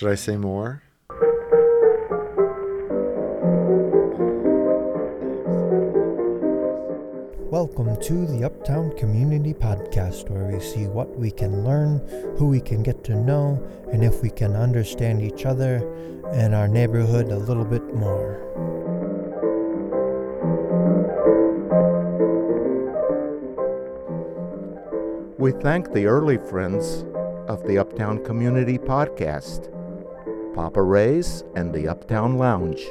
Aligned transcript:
Should 0.00 0.12
I 0.12 0.14
say 0.14 0.38
more? 0.38 0.82
Welcome 7.50 8.00
to 8.00 8.24
the 8.24 8.44
Uptown 8.44 8.96
Community 8.96 9.52
Podcast, 9.52 10.30
where 10.30 10.50
we 10.50 10.58
see 10.58 10.86
what 10.86 11.14
we 11.18 11.30
can 11.30 11.64
learn, 11.64 11.98
who 12.38 12.46
we 12.46 12.62
can 12.62 12.82
get 12.82 13.04
to 13.04 13.14
know, 13.14 13.62
and 13.92 14.02
if 14.02 14.22
we 14.22 14.30
can 14.30 14.56
understand 14.56 15.20
each 15.20 15.44
other 15.44 15.86
and 16.32 16.54
our 16.54 16.66
neighborhood 16.66 17.30
a 17.30 17.36
little 17.36 17.66
bit 17.66 17.84
more. 17.94 18.40
We 25.38 25.52
thank 25.52 25.92
the 25.92 26.06
early 26.06 26.38
friends 26.38 27.04
of 27.48 27.62
the 27.66 27.76
Uptown 27.76 28.24
Community 28.24 28.78
Podcast, 28.78 29.76
Papa 30.60 30.82
Ray's 30.82 31.42
and 31.56 31.72
the 31.72 31.88
Uptown 31.88 32.36
Lounge. 32.36 32.84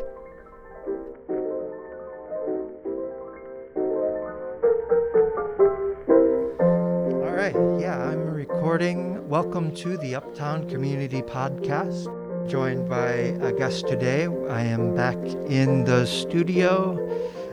All 7.13 7.31
right, 7.31 7.53
yeah, 7.79 8.09
I'm 8.09 8.25
recording. 8.33 9.29
Welcome 9.29 9.75
to 9.75 9.97
the 9.97 10.15
Uptown 10.15 10.67
Community 10.67 11.21
Podcast. 11.21 12.09
Joined 12.49 12.89
by 12.89 13.37
a 13.47 13.53
guest 13.53 13.88
today. 13.88 14.25
I 14.49 14.63
am 14.63 14.95
back 14.95 15.19
in 15.45 15.83
the 15.83 16.07
studio. 16.07 16.97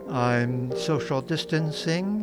I'm 0.09 0.75
social 0.79 1.21
distancing. 1.21 2.16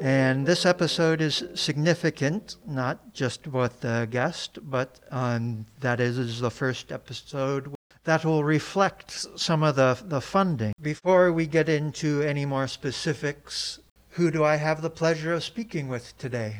And 0.00 0.46
this 0.46 0.66
episode 0.66 1.20
is 1.22 1.42
significant, 1.54 2.56
not 2.66 3.14
just 3.14 3.46
with 3.46 3.80
the 3.80 4.06
guest, 4.10 4.58
but 4.62 5.00
um, 5.10 5.64
that 5.80 6.00
is, 6.00 6.18
is 6.18 6.40
the 6.40 6.50
first 6.50 6.92
episode 6.92 7.74
that 8.04 8.24
will 8.24 8.44
reflect 8.44 9.10
some 9.36 9.62
of 9.62 9.76
the, 9.76 9.98
the 10.04 10.20
funding. 10.20 10.72
Before 10.80 11.32
we 11.32 11.46
get 11.46 11.68
into 11.68 12.22
any 12.22 12.44
more 12.44 12.68
specifics, 12.68 13.80
who 14.10 14.30
do 14.30 14.44
I 14.44 14.56
have 14.56 14.82
the 14.82 14.90
pleasure 14.90 15.32
of 15.32 15.42
speaking 15.42 15.88
with 15.88 16.16
today? 16.18 16.58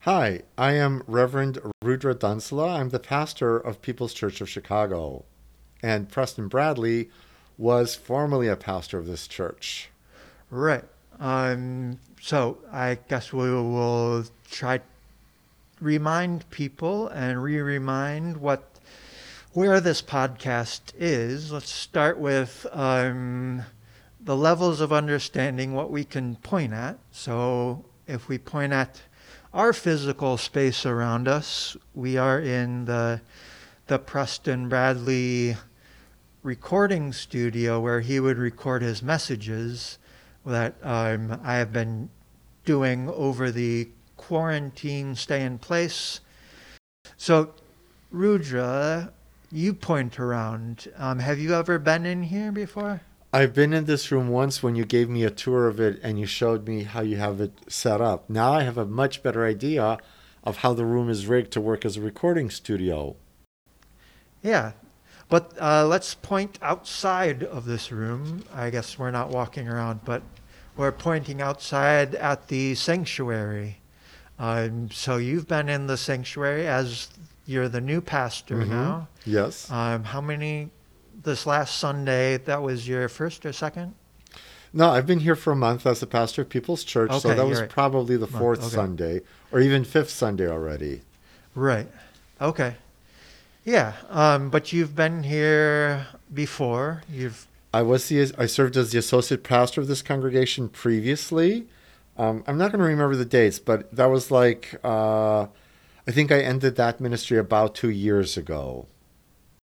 Hi, 0.00 0.42
I 0.58 0.72
am 0.72 1.02
Reverend 1.06 1.58
Rudra 1.82 2.14
Dundzila. 2.14 2.78
I'm 2.78 2.90
the 2.90 3.00
pastor 3.00 3.56
of 3.56 3.80
People's 3.80 4.12
Church 4.12 4.42
of 4.42 4.50
Chicago. 4.50 5.24
And 5.82 6.10
Preston 6.10 6.48
Bradley 6.48 7.08
was 7.56 7.94
formerly 7.94 8.48
a 8.48 8.56
pastor 8.56 8.98
of 8.98 9.06
this 9.06 9.26
church. 9.26 9.88
Right. 10.50 10.84
Um, 11.18 11.98
so 12.24 12.56
I 12.72 12.96
guess 13.06 13.34
we 13.34 13.50
will 13.50 14.24
try 14.50 14.80
remind 15.78 16.48
people 16.48 17.08
and 17.08 17.42
re-remind 17.42 18.38
what 18.38 18.64
where 19.52 19.78
this 19.78 20.00
podcast 20.00 20.94
is. 20.98 21.52
Let's 21.52 21.68
start 21.68 22.18
with 22.18 22.66
um, 22.72 23.64
the 24.18 24.34
levels 24.34 24.80
of 24.80 24.90
understanding 24.90 25.74
what 25.74 25.90
we 25.90 26.02
can 26.02 26.36
point 26.36 26.72
at. 26.72 26.98
So 27.12 27.84
if 28.06 28.26
we 28.26 28.38
point 28.38 28.72
at 28.72 29.02
our 29.52 29.74
physical 29.74 30.38
space 30.38 30.86
around 30.86 31.28
us, 31.28 31.76
we 31.94 32.16
are 32.16 32.40
in 32.40 32.86
the 32.86 33.20
the 33.86 33.98
Preston 33.98 34.70
Bradley 34.70 35.58
recording 36.42 37.12
studio 37.12 37.78
where 37.80 38.00
he 38.00 38.18
would 38.18 38.38
record 38.38 38.80
his 38.80 39.02
messages 39.02 39.98
that 40.46 40.74
um, 40.82 41.40
I 41.42 41.56
have 41.56 41.72
been 41.72 42.10
doing 42.64 43.08
over 43.10 43.50
the 43.50 43.88
quarantine 44.16 45.14
stay 45.14 45.44
in 45.44 45.58
place. 45.58 46.20
So, 47.16 47.54
Rudra, 48.10 49.12
you 49.50 49.74
point 49.74 50.18
around. 50.18 50.88
Um, 50.96 51.18
have 51.18 51.38
you 51.38 51.54
ever 51.54 51.78
been 51.78 52.06
in 52.06 52.22
here 52.24 52.50
before? 52.52 53.00
I've 53.32 53.52
been 53.52 53.72
in 53.72 53.86
this 53.86 54.12
room 54.12 54.28
once 54.28 54.62
when 54.62 54.76
you 54.76 54.84
gave 54.84 55.08
me 55.08 55.24
a 55.24 55.30
tour 55.30 55.66
of 55.66 55.80
it 55.80 55.98
and 56.02 56.20
you 56.20 56.26
showed 56.26 56.68
me 56.68 56.84
how 56.84 57.00
you 57.00 57.16
have 57.16 57.40
it 57.40 57.52
set 57.68 58.00
up. 58.00 58.30
Now 58.30 58.52
I 58.52 58.62
have 58.62 58.78
a 58.78 58.86
much 58.86 59.22
better 59.22 59.44
idea 59.44 59.98
of 60.44 60.58
how 60.58 60.72
the 60.72 60.84
room 60.84 61.10
is 61.10 61.26
rigged 61.26 61.50
to 61.52 61.60
work 61.60 61.84
as 61.84 61.96
a 61.96 62.00
recording 62.00 62.50
studio. 62.50 63.16
Yeah. 64.42 64.72
But 65.28 65.52
uh, 65.60 65.86
let's 65.86 66.14
point 66.14 66.58
outside 66.62 67.42
of 67.42 67.64
this 67.64 67.90
room. 67.90 68.44
I 68.54 68.70
guess 68.70 68.98
we're 68.98 69.10
not 69.10 69.30
walking 69.30 69.68
around, 69.68 70.04
but 70.04 70.22
we're 70.76 70.92
pointing 70.92 71.40
outside 71.40 72.14
at 72.16 72.48
the 72.48 72.74
sanctuary. 72.74 73.80
Um, 74.38 74.90
so 74.90 75.16
you've 75.16 75.46
been 75.46 75.68
in 75.68 75.86
the 75.86 75.96
sanctuary 75.96 76.66
as 76.66 77.08
you're 77.46 77.68
the 77.68 77.80
new 77.80 78.00
pastor 78.00 78.56
Mhm. 78.56 78.68
now. 78.68 79.08
Yes. 79.24 79.70
Um, 79.70 80.04
how 80.04 80.20
many? 80.20 80.70
This 81.22 81.46
last 81.46 81.78
Sunday, 81.78 82.36
that 82.38 82.60
was 82.60 82.86
your 82.86 83.08
first 83.08 83.46
or 83.46 83.52
second? 83.52 83.94
No, 84.74 84.90
I've 84.90 85.06
been 85.06 85.20
here 85.20 85.36
for 85.36 85.52
a 85.52 85.56
month 85.56 85.86
as 85.86 86.02
a 86.02 86.06
pastor 86.06 86.42
of 86.42 86.48
People's 86.48 86.82
Church, 86.84 87.12
so 87.20 87.28
that 87.32 87.46
was 87.46 87.60
right. 87.60 87.70
probably 87.70 88.16
the 88.16 88.26
fourth 88.26 88.58
okay. 88.58 88.68
Sunday 88.74 89.20
or 89.52 89.60
even 89.60 89.84
fifth 89.84 90.10
Sunday 90.10 90.48
already. 90.48 91.02
Right. 91.54 91.88
Okay. 92.40 92.74
Yeah. 93.64 93.92
Um, 94.10 94.50
but 94.50 94.72
you've 94.72 94.96
been 94.96 95.22
here 95.22 96.08
before. 96.34 97.02
You've 97.08 97.46
I 97.74 97.82
was 97.82 98.08
the 98.08 98.32
I 98.38 98.46
served 98.46 98.76
as 98.76 98.92
the 98.92 98.98
associate 99.00 99.42
pastor 99.42 99.80
of 99.80 99.88
this 99.88 100.00
congregation 100.00 100.68
previously. 100.68 101.66
Um, 102.16 102.44
I'm 102.46 102.56
not 102.56 102.70
going 102.70 102.78
to 102.78 102.86
remember 102.86 103.16
the 103.16 103.24
dates, 103.24 103.58
but 103.58 103.92
that 103.96 104.06
was 104.06 104.30
like 104.30 104.76
uh, 104.84 105.46
I 106.06 106.10
think 106.12 106.30
I 106.30 106.38
ended 106.40 106.76
that 106.76 107.00
ministry 107.00 107.36
about 107.36 107.74
two 107.74 107.90
years 107.90 108.36
ago. 108.36 108.86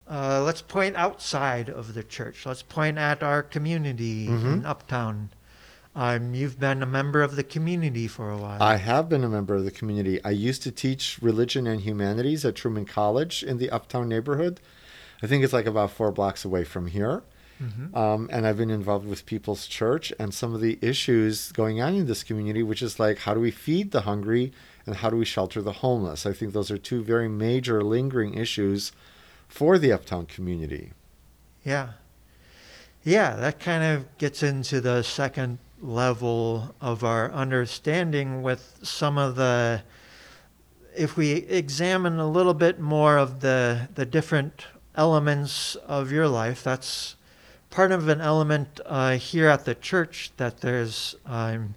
uh, 0.06 0.42
let's 0.44 0.60
point 0.60 0.94
outside 0.96 1.70
of 1.70 1.94
the 1.94 2.02
church. 2.02 2.44
Let's 2.44 2.62
point 2.62 2.98
at 2.98 3.22
our 3.22 3.42
community 3.42 4.26
in 4.26 4.60
Mhm. 4.60 4.66
Uptown. 4.66 5.30
Um, 5.96 6.34
you've 6.34 6.60
been 6.60 6.82
a 6.82 6.86
member 6.98 7.22
of 7.22 7.36
the 7.36 7.42
community 7.54 8.06
for 8.06 8.28
a 8.28 8.36
while. 8.36 8.62
I 8.62 8.76
have 8.76 9.08
been 9.08 9.24
a 9.24 9.30
member 9.30 9.54
of 9.54 9.64
the 9.64 9.70
community. 9.70 10.22
I 10.22 10.30
used 10.48 10.62
to 10.64 10.70
teach 10.70 11.18
religion 11.22 11.66
and 11.66 11.80
humanities 11.80 12.44
at 12.44 12.54
Truman 12.54 12.84
College 12.84 13.42
in 13.42 13.56
the 13.56 13.70
Uptown 13.70 14.06
neighborhood. 14.10 14.60
I 15.22 15.26
think 15.26 15.42
it's 15.42 15.54
like 15.54 15.64
about 15.74 15.90
four 15.90 16.12
blocks 16.12 16.44
away 16.44 16.64
from 16.64 16.88
here. 16.88 17.22
Mhm. 17.62 17.96
Um, 17.96 18.28
and 18.32 18.46
I've 18.46 18.56
been 18.56 18.70
involved 18.70 19.06
with 19.06 19.26
People's 19.26 19.66
Church 19.66 20.12
and 20.18 20.34
some 20.34 20.54
of 20.54 20.60
the 20.60 20.78
issues 20.82 21.52
going 21.52 21.80
on 21.80 21.94
in 21.94 22.06
this 22.06 22.22
community, 22.22 22.62
which 22.62 22.82
is 22.82 22.98
like 22.98 23.18
how 23.20 23.34
do 23.34 23.40
we 23.40 23.50
feed 23.50 23.90
the 23.90 24.02
hungry 24.02 24.52
and 24.86 24.96
how 24.96 25.10
do 25.10 25.16
we 25.16 25.24
shelter 25.24 25.62
the 25.62 25.72
homeless? 25.72 26.26
I 26.26 26.32
think 26.32 26.52
those 26.52 26.70
are 26.70 26.78
two 26.78 27.02
very 27.02 27.28
major 27.28 27.82
lingering 27.82 28.34
issues 28.34 28.92
for 29.48 29.78
the 29.78 29.92
Uptown 29.92 30.26
community. 30.26 30.92
Yeah. 31.64 31.90
Yeah, 33.04 33.36
that 33.36 33.60
kind 33.60 33.84
of 33.84 34.18
gets 34.18 34.42
into 34.42 34.80
the 34.80 35.02
second 35.02 35.58
level 35.80 36.74
of 36.80 37.04
our 37.04 37.30
understanding 37.30 38.42
with 38.42 38.78
some 38.82 39.18
of 39.18 39.36
the 39.36 39.82
if 40.96 41.16
we 41.16 41.32
examine 41.32 42.18
a 42.18 42.30
little 42.30 42.54
bit 42.54 42.80
more 42.80 43.18
of 43.18 43.40
the 43.40 43.88
the 43.94 44.06
different 44.06 44.66
elements 44.96 45.74
of 45.86 46.12
your 46.12 46.28
life, 46.28 46.62
that's 46.62 47.16
part 47.74 47.90
of 47.90 48.06
an 48.08 48.20
element 48.20 48.80
uh, 48.86 49.16
here 49.16 49.48
at 49.48 49.64
the 49.64 49.74
church 49.74 50.30
that 50.36 50.60
there's 50.60 51.16
um, 51.26 51.74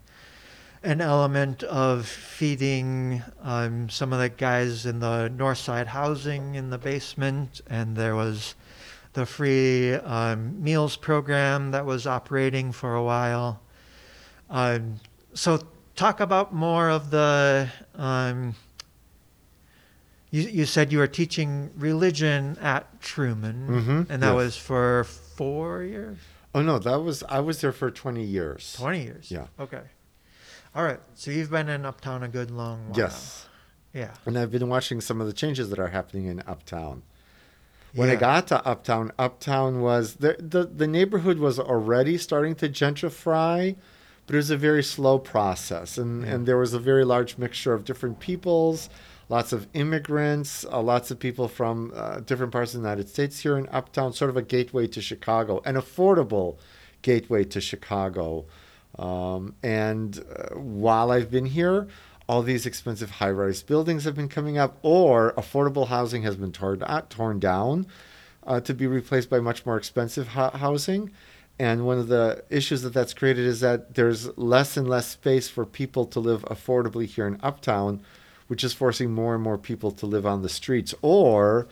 an 0.84 1.02
element 1.02 1.64
of 1.64 2.06
feeding 2.06 3.24
um, 3.42 3.90
some 3.90 4.14
of 4.14 4.20
the 4.20 4.30
guys 4.30 4.86
in 4.86 5.00
the 5.00 5.28
north 5.30 5.58
side 5.58 5.88
housing 5.88 6.54
in 6.54 6.70
the 6.70 6.78
basement, 6.78 7.62
and 7.68 7.96
there 7.96 8.16
was 8.16 8.54
the 9.14 9.26
free 9.26 9.96
um, 9.96 10.62
meals 10.64 10.96
program 10.96 11.72
that 11.72 11.84
was 11.84 12.06
operating 12.06 12.72
for 12.72 12.94
a 12.94 13.04
while. 13.04 13.60
Um, 14.52 14.98
so, 15.34 15.64
talk 15.96 16.20
about 16.20 16.54
more 16.54 16.90
of 16.92 17.10
the. 17.10 17.70
Um, 17.96 18.54
you, 20.30 20.42
you 20.44 20.66
said 20.66 20.92
you 20.92 21.00
were 21.00 21.08
teaching 21.08 21.72
religion 21.76 22.56
at 22.62 23.02
Truman, 23.02 23.68
Mhm, 23.68 24.10
and 24.12 24.22
that 24.22 24.28
yes. 24.28 24.36
was 24.36 24.58
for 24.58 25.08
four 25.38 25.84
years, 25.84 26.18
Oh 26.56 26.62
no, 26.62 26.80
that 26.80 27.00
was 27.04 27.24
I 27.30 27.40
was 27.40 27.62
there 27.62 27.72
for 27.72 27.92
20 27.92 28.24
years. 28.24 28.76
20 28.80 29.04
years. 29.04 29.32
Yeah. 29.32 29.48
Okay. 29.60 29.82
All 30.76 30.84
right. 30.84 31.00
So 31.14 31.32
you've 31.32 31.52
been 31.52 31.70
in 31.70 31.86
Uptown 31.86 32.24
a 32.24 32.28
good 32.28 32.50
long 32.52 32.90
while. 32.90 32.98
Yes. 32.98 33.48
Yeah. 33.94 34.12
And 34.26 34.38
I've 34.38 34.52
been 34.52 34.68
watching 34.68 35.00
some 35.02 35.22
of 35.22 35.28
the 35.28 35.34
changes 35.34 35.70
that 35.70 35.80
are 35.80 35.88
happening 35.90 36.26
in 36.26 36.42
Uptown. 36.48 37.04
When 37.94 38.10
I 38.10 38.16
got 38.16 38.48
to 38.48 38.64
Uptown, 38.68 39.12
Uptown 39.18 39.82
was 39.82 40.16
the, 40.16 40.36
the 40.40 40.66
the 40.66 40.86
neighborhood 40.88 41.40
was 41.40 41.58
already 41.60 42.18
starting 42.18 42.54
to 42.56 42.70
gentrify, 42.70 43.76
but 44.28 44.36
it 44.36 44.38
was 44.38 44.52
a 44.52 44.58
very 44.58 44.84
slow 44.84 45.18
process, 45.18 45.98
and 45.98 46.24
Yeah. 46.24 46.34
and 46.34 46.46
there 46.48 46.58
was 46.58 46.74
a 46.74 46.80
very 46.80 47.06
large 47.06 47.38
mixture 47.40 47.74
of 47.74 47.86
different 47.86 48.20
peoples, 48.20 48.90
lots 49.30 49.52
of 49.52 49.68
immigrants, 49.74 50.66
uh, 50.66 50.82
lots 50.82 51.12
of 51.12 51.20
people 51.20 51.48
from 51.48 51.92
uh, 51.96 52.20
different 52.20 52.52
parts 52.52 52.74
of 52.74 52.82
the 52.82 52.88
United 52.88 53.10
States 53.10 53.40
here 53.40 53.58
in 53.58 53.68
Uptown, 53.70 54.14
sort 54.14 54.30
of 54.30 54.38
a 54.38 54.42
gateway 54.42 54.88
to 54.88 55.02
Chicago, 55.02 55.62
an 55.66 55.76
affordable 55.76 56.58
gateway 57.02 57.44
to 57.44 57.62
Chicago. 57.62 58.46
Um, 58.98 59.56
and 59.62 60.18
uh, 60.20 60.56
while 60.56 61.12
I've 61.12 61.30
been 61.30 61.46
here, 61.46 61.88
all 62.28 62.42
these 62.42 62.66
expensive 62.66 63.12
high 63.12 63.32
rise 63.32 63.64
buildings 63.64 64.04
have 64.04 64.16
been 64.16 64.30
coming 64.30 64.58
up, 64.58 64.78
or 64.82 65.34
affordable 65.34 65.88
housing 65.88 66.24
has 66.24 66.36
been 66.36 66.52
torn, 66.52 66.84
uh, 66.84 67.02
torn 67.10 67.40
down 67.40 67.88
uh, 68.46 68.60
to 68.62 68.74
be 68.74 68.88
replaced 68.88 69.30
by 69.30 69.40
much 69.40 69.66
more 69.66 69.78
expensive 69.78 70.28
housing. 70.30 71.12
And 71.60 71.86
one 71.86 71.98
of 71.98 72.08
the 72.08 72.44
issues 72.50 72.84
that 72.84 72.94
that's 72.94 73.14
created 73.14 73.46
is 73.46 73.62
that 73.62 73.96
there's 73.96 74.38
less 74.38 74.78
and 74.78 74.88
less 74.88 75.08
space 75.08 75.50
for 75.50 75.66
people 75.66 76.06
to 76.08 76.20
live 76.20 76.44
affordably 76.44 77.06
here 77.06 77.28
in 77.28 77.40
Uptown, 77.42 78.02
which 78.48 78.64
is 78.64 78.74
forcing 78.74 79.12
more 79.12 79.36
and 79.36 79.44
more 79.44 79.58
people 79.58 79.92
to 79.92 80.06
live 80.06 80.26
on 80.26 80.42
the 80.42 80.50
streets 80.50 80.94
or 81.02 81.68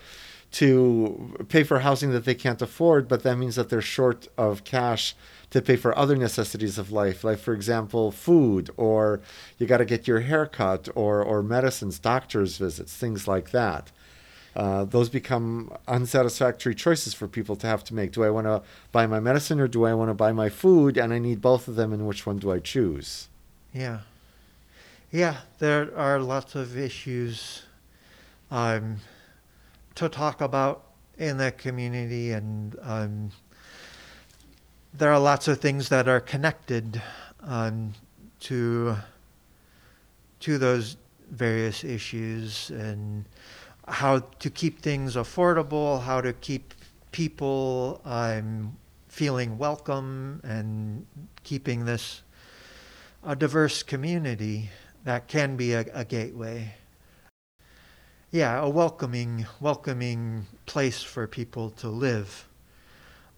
to 0.52 1.46
pay 1.48 1.62
for 1.62 1.80
housing 1.80 2.12
that 2.12 2.24
they 2.24 2.34
can't 2.34 2.62
afford, 2.62 3.08
but 3.08 3.22
that 3.22 3.36
means 3.36 3.56
that 3.56 3.68
they're 3.68 3.82
short 3.82 4.28
of 4.38 4.64
cash 4.64 5.14
to 5.50 5.60
pay 5.60 5.76
for 5.76 5.96
other 5.98 6.16
necessities 6.16 6.78
of 6.78 6.90
life, 6.90 7.24
like, 7.24 7.38
for 7.38 7.52
example, 7.52 8.10
food, 8.10 8.70
or 8.76 9.20
you 9.58 9.66
got 9.66 9.78
to 9.78 9.84
get 9.84 10.08
your 10.08 10.20
hair 10.20 10.46
cut, 10.46 10.88
or, 10.94 11.22
or 11.22 11.42
medicines, 11.42 11.98
doctor's 11.98 12.56
visits, 12.58 12.96
things 12.96 13.28
like 13.28 13.50
that 13.50 13.90
uh, 14.56 14.86
those 14.86 15.10
become 15.10 15.70
unsatisfactory 15.86 16.74
choices 16.74 17.12
for 17.12 17.28
people 17.28 17.56
to 17.56 17.66
have 17.66 17.84
to 17.84 17.94
make. 17.94 18.12
Do 18.12 18.24
I 18.24 18.30
want 18.30 18.46
to 18.46 18.62
buy 18.90 19.06
my 19.06 19.20
medicine 19.20 19.60
or 19.60 19.68
do 19.68 19.84
I 19.84 19.92
want 19.92 20.08
to 20.08 20.14
buy 20.14 20.32
my 20.32 20.48
food? 20.48 20.96
And 20.96 21.12
I 21.12 21.18
need 21.18 21.42
both 21.42 21.68
of 21.68 21.76
them, 21.76 21.92
and 21.92 22.08
which 22.08 22.24
one 22.24 22.38
do 22.38 22.50
I 22.50 22.58
choose? 22.58 23.28
Yeah. 23.74 24.00
Yeah, 25.16 25.36
there 25.60 25.96
are 25.96 26.20
lots 26.20 26.54
of 26.56 26.76
issues 26.76 27.62
um, 28.50 28.98
to 29.94 30.10
talk 30.10 30.42
about 30.42 30.90
in 31.16 31.38
the 31.38 31.52
community, 31.52 32.32
and 32.32 32.76
um, 32.82 33.30
there 34.92 35.10
are 35.10 35.18
lots 35.18 35.48
of 35.48 35.58
things 35.58 35.88
that 35.88 36.06
are 36.06 36.20
connected 36.20 37.00
um, 37.40 37.94
to 38.40 38.96
to 40.40 40.58
those 40.58 40.98
various 41.30 41.82
issues 41.82 42.68
and 42.68 43.24
how 43.88 44.18
to 44.18 44.50
keep 44.50 44.82
things 44.82 45.16
affordable, 45.16 46.02
how 46.02 46.20
to 46.20 46.34
keep 46.34 46.74
people 47.10 48.02
um, 48.04 48.76
feeling 49.08 49.56
welcome, 49.56 50.42
and 50.44 51.06
keeping 51.42 51.86
this 51.86 52.20
a 53.24 53.34
diverse 53.34 53.82
community 53.82 54.68
that 55.06 55.28
can 55.28 55.56
be 55.56 55.72
a, 55.72 55.86
a 55.94 56.04
gateway. 56.04 56.74
Yeah, 58.32 58.60
a 58.60 58.68
welcoming, 58.68 59.46
welcoming 59.60 60.46
place 60.66 61.00
for 61.00 61.28
people 61.28 61.70
to 61.70 61.88
live, 61.88 62.46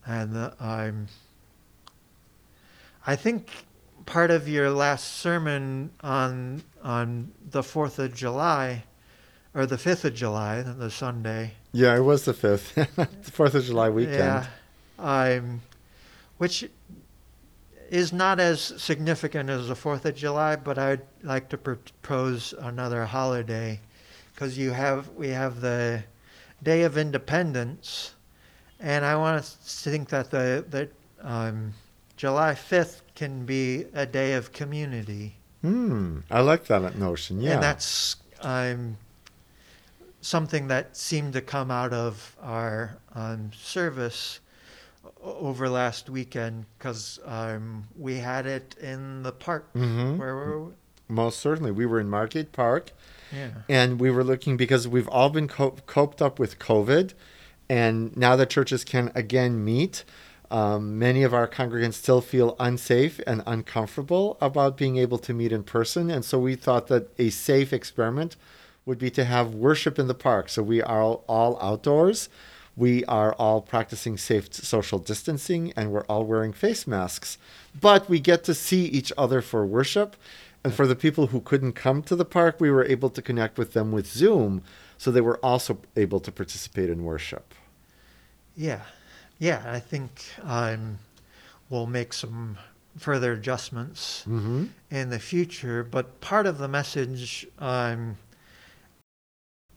and 0.05 0.37
uh, 0.37 0.51
I'm. 0.59 1.09
I 3.07 3.17
think 3.17 3.51
part 4.07 4.31
of 4.31 4.49
your 4.49 4.71
last 4.71 5.19
sermon 5.19 5.91
on 6.01 6.63
on 6.83 7.33
the 7.51 7.63
Fourth 7.63 7.99
of 7.99 8.15
July 8.15 8.85
or 9.55 9.67
the 9.67 9.77
5th 9.77 10.05
of 10.05 10.15
July, 10.15 10.63
the 10.63 10.91
Sunday. 10.91 11.53
Yeah, 11.73 11.97
it 11.97 12.01
was 12.01 12.25
the 12.25 12.33
5th, 12.33 12.87
4th 13.31 13.55
of 13.55 13.65
July 13.65 13.91
weekend. 13.91 14.19
Yeah, 14.19 14.47
I'm, 14.99 15.63
which 16.37 16.69
is 17.89 18.13
not 18.13 18.39
as 18.39 18.61
significant 18.61 19.51
as 19.51 19.69
the 19.69 19.75
4th 19.75 20.05
of 20.05 20.15
July, 20.15 20.57
but 20.57 20.79
I'd 20.79 21.03
like 21.23 21.49
to 21.51 21.59
propose 21.59 22.55
another 22.59 23.05
holiday 23.05 23.81
because 24.35 24.57
you 24.57 24.71
have 24.71 25.09
we 25.11 25.29
have 25.29 25.61
the 25.61 26.05
Day 26.63 26.83
of 26.83 26.99
Independence, 26.99 28.15
and 28.81 29.05
I 29.05 29.17
want 29.17 29.45
to 29.45 29.51
think 29.51 30.09
that 30.11 30.31
the, 30.31 30.65
the 30.69 30.89
um, 31.23 31.75
July 32.17 32.55
5th 32.55 33.03
can 33.15 33.45
be 33.45 33.87
a 33.95 34.07
day 34.07 34.35
of 34.35 34.53
community. 34.53 35.37
Hmm, 35.63 36.21
I 36.31 36.41
like 36.41 36.67
that 36.67 36.97
notion. 36.97 37.41
Yeah, 37.41 37.55
and 37.55 37.63
that's 37.63 38.17
um, 38.41 38.97
something 40.21 40.69
that 40.69 40.97
seemed 40.97 41.33
to 41.33 41.41
come 41.41 41.71
out 41.71 41.93
of 41.93 42.37
our 42.41 42.97
um, 43.15 43.51
service 43.57 44.41
over 45.23 45.69
last 45.69 46.09
weekend 46.09 46.67
because 46.79 47.19
um, 47.25 47.89
we 47.97 48.17
had 48.17 48.47
it 48.47 48.77
in 48.81 49.23
the 49.23 49.33
park. 49.33 49.73
Mm-hmm. 49.75 50.19
Where 50.19 50.35
were 50.35 50.65
we? 50.65 50.73
Most 51.09 51.41
certainly. 51.41 51.71
We 51.71 51.87
were 51.87 52.01
in 52.01 52.09
Margate 52.09 52.53
Park. 52.53 52.93
Yeah. 53.35 53.51
And 53.69 54.01
we 54.01 54.11
were 54.11 54.25
looking 54.25 54.57
because 54.57 54.87
we've 54.87 55.09
all 55.09 55.31
been 55.31 55.49
co- 55.49 55.77
coped 55.87 56.23
up 56.23 56.39
with 56.39 56.59
COVID. 56.59 57.15
And 57.69 58.17
now 58.17 58.37
that 58.37 58.51
churches 58.51 58.85
can 58.85 59.13
again 59.15 59.65
meet, 59.65 60.05
um, 60.51 60.99
many 60.99 61.23
of 61.23 61.35
our 61.35 61.47
congregants 61.47 61.95
still 61.95 62.21
feel 62.21 62.57
unsafe 62.59 63.21
and 63.27 63.43
uncomfortable 63.47 64.39
about 64.41 64.77
being 64.77 64.97
able 64.97 65.19
to 65.19 65.35
meet 65.35 65.53
in 65.53 65.63
person. 65.63 66.11
And 66.11 66.25
so 66.25 66.39
we 66.39 66.55
thought 66.55 66.87
that 66.87 67.13
a 67.19 67.31
safe 67.31 67.73
experiment 67.73 68.37
would 68.87 68.99
be 68.99 69.11
to 69.11 69.25
have 69.25 69.55
worship 69.55 69.99
in 69.99 70.09
the 70.09 70.15
park. 70.15 70.49
So 70.49 70.63
we 70.63 70.81
are 70.83 71.03
all 71.03 71.59
outdoors. 71.61 72.31
We 72.79 73.05
are 73.07 73.33
all 73.35 73.61
practicing 73.61 74.17
safe 74.17 74.55
social 74.55 75.01
distancing 75.01 75.73
and 75.75 75.91
we're 75.91 76.05
all 76.05 76.25
wearing 76.25 76.53
face 76.53 76.87
masks. 76.87 77.37
But 77.79 78.09
we 78.09 78.21
get 78.21 78.45
to 78.45 78.55
see 78.55 78.85
each 78.85 79.13
other 79.19 79.43
for 79.43 79.67
worship. 79.67 80.15
And 80.63 80.73
for 80.73 80.87
the 80.87 80.95
people 80.95 81.27
who 81.29 81.41
couldn't 81.41 81.73
come 81.73 82.03
to 82.05 82.15
the 82.15 82.25
park, 82.25 82.61
we 82.61 82.71
were 82.71 82.85
able 82.85 83.11
to 83.11 83.21
connect 83.21 83.59
with 83.59 83.73
them 83.73 83.91
with 83.91 84.07
Zoom. 84.07 84.63
So 84.97 85.11
they 85.11 85.21
were 85.21 85.39
also 85.39 85.79
able 85.97 86.21
to 86.21 86.31
participate 86.31 86.89
in 86.89 87.03
worship. 87.03 87.53
Yeah. 88.57 88.83
Yeah. 89.41 89.65
I 89.67 89.81
think 89.81 90.11
um, 90.45 91.01
we'll 91.71 91.87
make 91.87 92.13
some 92.13 92.59
further 92.97 93.33
adjustments 93.33 94.21
mm-hmm. 94.21 94.67
in 94.93 95.11
the 95.11 95.19
future. 95.19 95.83
But 95.83 96.21
part 96.21 96.47
of 96.47 96.59
the 96.59 96.69
message 96.69 97.45
um, 97.59 98.17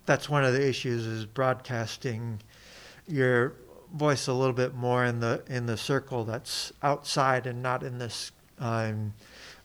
that's 0.05 0.29
one 0.29 0.43
of 0.43 0.53
the 0.53 0.67
issues 0.67 1.07
is 1.07 1.25
broadcasting 1.25 2.39
your 3.07 3.53
voice 3.93 4.27
a 4.27 4.33
little 4.33 4.53
bit 4.53 4.73
more 4.73 5.05
in 5.05 5.19
the 5.19 5.43
in 5.47 5.65
the 5.65 5.77
circle 5.77 6.23
that's 6.23 6.71
outside 6.81 7.45
and 7.45 7.61
not 7.61 7.83
in 7.83 7.97
this 7.97 8.31
um, 8.59 9.13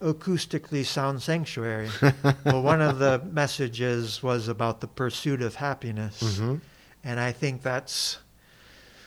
acoustically 0.00 0.85
sound 0.85 1.23
sanctuary. 1.23 1.88
well, 2.44 2.62
one 2.62 2.83
of 2.83 2.99
the 2.99 3.21
messages 3.31 4.23
was 4.23 4.49
about 4.49 4.81
the 4.81 4.88
pursuit 4.88 5.43
of 5.43 5.55
happiness, 5.55 6.23
mm-hmm. 6.23 6.56
and 7.05 7.21
I 7.21 7.33
think 7.33 7.62
that's 7.62 8.19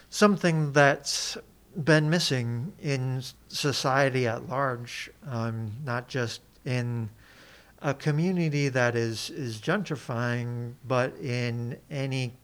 something 0.08 0.72
that's 0.72 1.36
been 1.84 2.10
missing 2.10 2.72
in 2.82 3.22
society 3.48 4.26
at 4.26 4.48
large, 4.48 5.10
um, 5.28 5.72
not 5.84 6.08
just 6.08 6.40
in 6.64 7.08
a 7.82 7.94
community 7.94 8.68
that 8.68 8.96
is, 8.96 9.30
is 9.30 9.58
gentrifying, 9.58 10.74
but 10.86 11.16
in 11.18 11.78
any 11.90 12.34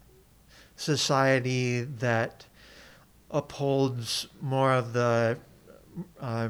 society 0.77 1.83
that 1.83 2.47
upholds 3.31 4.29
more 4.41 4.73
of 4.73 4.93
the 4.93 5.39
uh, 6.21 6.49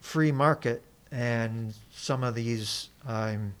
free 0.00 0.32
market 0.32 0.82
and 1.10 1.74
some 1.92 2.22
of 2.22 2.34
these 2.34 2.90
um, 3.06 3.54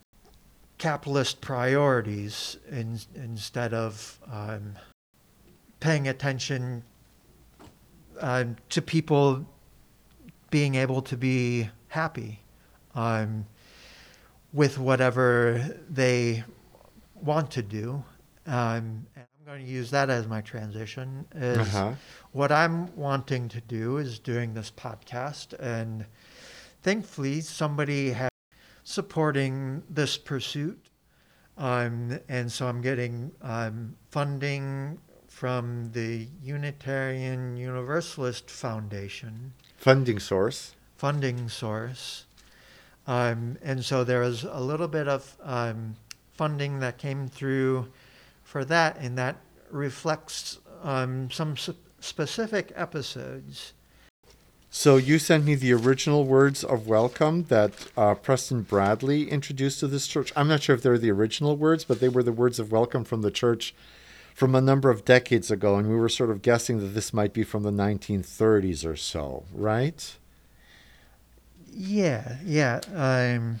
capitalist 0.78 1.40
priorities 1.40 2.58
in, 2.70 2.98
instead 3.14 3.74
of 3.74 4.18
um, 4.30 4.74
paying 5.80 6.08
attention 6.08 6.82
uh, 8.20 8.44
to 8.68 8.80
people 8.80 9.44
being 10.50 10.74
able 10.74 11.02
to 11.02 11.16
be 11.16 11.68
happy. 11.88 12.40
Um, 12.94 13.46
with 14.52 14.78
whatever 14.78 15.76
they 15.88 16.44
want 17.14 17.50
to 17.52 17.62
do. 17.62 18.02
Um, 18.46 19.06
going 19.50 19.66
to 19.66 19.72
use 19.72 19.90
that 19.90 20.08
as 20.10 20.28
my 20.28 20.40
transition. 20.40 21.26
Is 21.34 21.58
uh-huh. 21.58 21.94
what 22.30 22.52
I'm 22.52 22.94
wanting 22.94 23.48
to 23.48 23.60
do 23.60 23.96
is 23.96 24.20
doing 24.20 24.54
this 24.54 24.70
podcast, 24.70 25.58
and 25.58 26.06
thankfully 26.82 27.40
somebody 27.40 28.12
has 28.12 28.30
supporting 28.84 29.82
this 29.90 30.16
pursuit. 30.16 30.78
Um, 31.58 32.20
and 32.28 32.50
so 32.50 32.68
I'm 32.68 32.80
getting 32.80 33.32
um, 33.42 33.96
funding 34.12 34.98
from 35.26 35.90
the 35.94 36.28
Unitarian 36.40 37.56
Universalist 37.56 38.48
Foundation. 38.48 39.52
Funding 39.76 40.20
source. 40.20 40.76
Funding 40.96 41.48
source. 41.48 42.24
Um, 43.08 43.58
and 43.64 43.84
so 43.84 44.04
there 44.04 44.20
was 44.20 44.44
a 44.44 44.60
little 44.60 44.88
bit 44.88 45.08
of 45.08 45.36
um, 45.42 45.96
funding 46.30 46.78
that 46.80 46.98
came 46.98 47.26
through 47.26 47.88
for 48.50 48.64
that, 48.64 48.98
and 48.98 49.16
that 49.16 49.36
reflects 49.70 50.58
um, 50.82 51.30
some 51.30 51.54
specific 52.00 52.72
episodes. 52.74 53.74
So 54.70 54.96
you 54.96 55.20
sent 55.20 55.44
me 55.44 55.54
the 55.54 55.72
original 55.72 56.24
words 56.24 56.64
of 56.64 56.88
welcome 56.88 57.44
that 57.44 57.72
uh, 57.96 58.14
Preston 58.16 58.62
Bradley 58.62 59.30
introduced 59.30 59.78
to 59.80 59.86
this 59.86 60.08
church. 60.08 60.32
I'm 60.34 60.48
not 60.48 60.62
sure 60.62 60.74
if 60.74 60.82
they're 60.82 60.98
the 60.98 61.12
original 61.12 61.56
words, 61.56 61.84
but 61.84 62.00
they 62.00 62.08
were 62.08 62.24
the 62.24 62.32
words 62.32 62.58
of 62.58 62.72
welcome 62.72 63.04
from 63.04 63.22
the 63.22 63.30
church 63.30 63.72
from 64.34 64.56
a 64.56 64.60
number 64.60 64.90
of 64.90 65.04
decades 65.04 65.50
ago, 65.52 65.76
and 65.76 65.88
we 65.88 65.94
were 65.94 66.08
sort 66.08 66.30
of 66.30 66.42
guessing 66.42 66.80
that 66.80 66.88
this 66.88 67.12
might 67.12 67.32
be 67.32 67.44
from 67.44 67.62
the 67.62 67.70
1930s 67.70 68.84
or 68.84 68.96
so, 68.96 69.44
right? 69.52 70.16
Yeah, 71.72 72.38
yeah. 72.44 72.80
Um, 72.94 73.60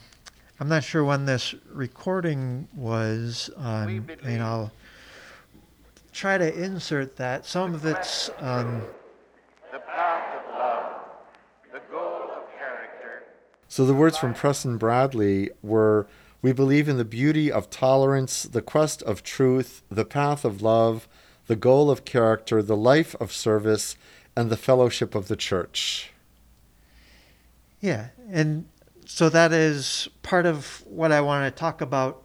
I'm 0.60 0.68
not 0.68 0.84
sure 0.84 1.02
when 1.02 1.24
this 1.24 1.54
recording 1.72 2.68
was. 2.76 3.48
Um, 3.56 4.06
and 4.22 4.42
I'll 4.42 4.70
try 6.12 6.38
to 6.38 6.62
insert 6.62 7.16
that. 7.16 7.46
Some 7.46 7.74
of 7.74 7.84
it's. 7.84 8.30
Um, 8.38 8.82
the 9.72 9.78
path 9.78 10.36
of 10.36 10.54
love, 10.54 10.92
the 11.72 11.80
goal 11.90 12.30
of 12.30 12.58
character. 12.58 13.24
So 13.68 13.86
the 13.86 13.94
words 13.94 14.18
from 14.18 14.34
Preston 14.34 14.78
Bradley 14.78 15.50
were 15.62 16.06
We 16.42 16.52
believe 16.52 16.88
in 16.88 16.96
the 16.96 17.04
beauty 17.04 17.52
of 17.52 17.70
tolerance, 17.70 18.44
the 18.44 18.62
quest 18.62 19.02
of 19.02 19.22
truth, 19.22 19.82
the 19.90 20.04
path 20.04 20.44
of 20.44 20.62
love, 20.62 21.06
the 21.46 21.56
goal 21.56 21.90
of 21.90 22.04
character, 22.04 22.62
the 22.62 22.76
life 22.76 23.14
of 23.20 23.32
service, 23.32 23.96
and 24.36 24.50
the 24.50 24.56
fellowship 24.56 25.14
of 25.14 25.28
the 25.28 25.36
church. 25.36 26.12
Yeah, 27.80 28.08
and 28.30 28.66
so 29.06 29.28
that 29.28 29.52
is 29.52 30.08
part 30.22 30.46
of 30.46 30.84
what 30.86 31.12
I 31.12 31.20
want 31.20 31.52
to 31.52 31.58
talk 31.58 31.80
about 31.80 32.22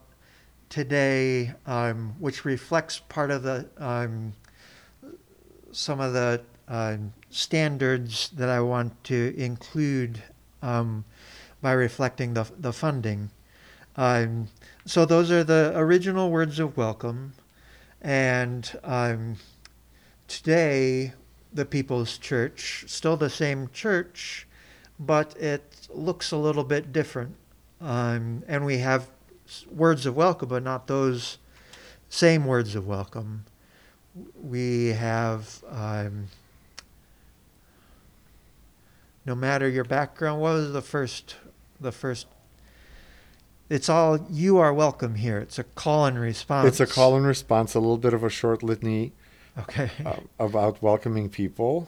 today, 0.70 1.54
um, 1.66 2.16
which 2.20 2.46
reflects 2.46 3.00
part 3.00 3.32
of 3.32 3.44
the 3.44 3.68
um, 3.78 4.34
some 5.72 6.00
of 6.00 6.14
the 6.14 6.42
uh, 6.68 6.98
standards 7.30 8.30
that 8.30 8.50
I 8.50 8.62
want 8.62 9.04
to 9.06 9.34
include 9.38 10.24
um, 10.62 11.06
by 11.62 11.74
reflecting 11.74 12.34
the 12.34 12.46
the 12.60 12.74
funding. 12.74 13.30
Um, 13.98 14.48
so 14.86 15.06
those 15.06 15.32
are 15.32 15.44
the 15.44 15.74
original 15.76 16.30
words 16.30 16.60
of 16.60 16.76
welcome, 16.78 17.34
and 18.02 18.78
um, 18.84 19.38
today 20.28 21.14
the 21.54 21.66
People's 21.66 22.18
Church, 22.18 22.84
still 22.88 23.16
the 23.16 23.30
same 23.30 23.70
church, 23.74 24.46
but 25.00 25.38
it 25.38 25.88
looks 25.90 26.32
a 26.32 26.38
little 26.38 26.66
bit 26.66 26.92
different. 26.92 27.36
And 27.80 28.66
we 28.66 28.80
have 28.80 29.10
words 29.70 30.06
of 30.06 30.16
welcome, 30.16 30.50
but 30.50 30.64
not 30.64 30.88
those 30.88 31.38
same 32.10 32.46
words 32.46 32.76
of 32.76 32.88
welcome. 32.88 33.46
We 34.42 34.88
have, 34.90 35.64
um, 35.70 36.28
no 39.26 39.36
matter 39.36 39.68
your 39.68 39.84
background, 39.84 40.42
what 40.42 40.54
was 40.54 40.74
the 40.74 40.82
first, 40.82 41.36
the 41.80 41.92
first? 41.92 42.28
It's 43.70 43.90
all 43.90 44.26
you 44.30 44.58
are 44.58 44.74
welcome 44.74 45.16
here. 45.16 45.40
It's 45.40 45.60
a 45.60 45.64
call 45.64 46.06
and 46.06 46.20
response. 46.20 46.68
It's 46.68 46.80
a 46.80 46.86
call 46.86 47.16
and 47.18 47.26
response, 47.26 47.74
a 47.74 47.80
little 47.80 47.98
bit 47.98 48.14
of 48.14 48.24
a 48.24 48.30
short 48.30 48.64
litany 48.64 49.14
Okay. 49.58 49.90
uh, 50.06 50.18
about 50.40 50.82
welcoming 50.82 51.30
people. 51.30 51.88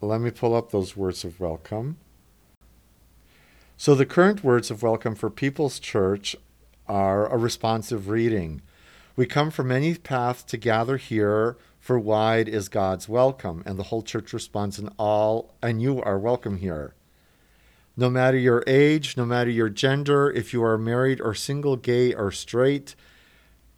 Let 0.00 0.20
me 0.20 0.30
pull 0.30 0.54
up 0.54 0.70
those 0.70 0.96
words 0.96 1.24
of 1.24 1.40
welcome. 1.40 1.98
So, 3.76 3.94
the 3.94 4.06
current 4.06 4.42
words 4.44 4.70
of 4.70 4.82
welcome 4.82 5.14
for 5.14 5.30
People's 5.30 5.78
Church 5.78 6.36
are 6.88 7.26
a 7.26 7.36
responsive 7.36 8.08
reading. 8.08 8.62
We 9.16 9.26
come 9.26 9.50
from 9.50 9.68
many 9.68 9.94
paths 9.96 10.42
to 10.44 10.56
gather 10.56 10.96
here, 10.96 11.56
for 11.80 11.98
wide 11.98 12.48
is 12.48 12.68
God's 12.68 13.08
welcome. 13.08 13.62
And 13.66 13.78
the 13.78 13.84
whole 13.84 14.02
church 14.02 14.32
responds 14.32 14.78
in 14.78 14.88
all, 14.98 15.54
and 15.62 15.82
you 15.82 16.00
are 16.02 16.18
welcome 16.18 16.58
here. 16.58 16.94
No 17.96 18.08
matter 18.08 18.36
your 18.36 18.62
age, 18.66 19.16
no 19.16 19.26
matter 19.26 19.50
your 19.50 19.68
gender, 19.68 20.30
if 20.30 20.52
you 20.52 20.62
are 20.62 20.78
married 20.78 21.20
or 21.20 21.34
single, 21.34 21.76
gay 21.76 22.14
or 22.14 22.30
straight, 22.30 22.94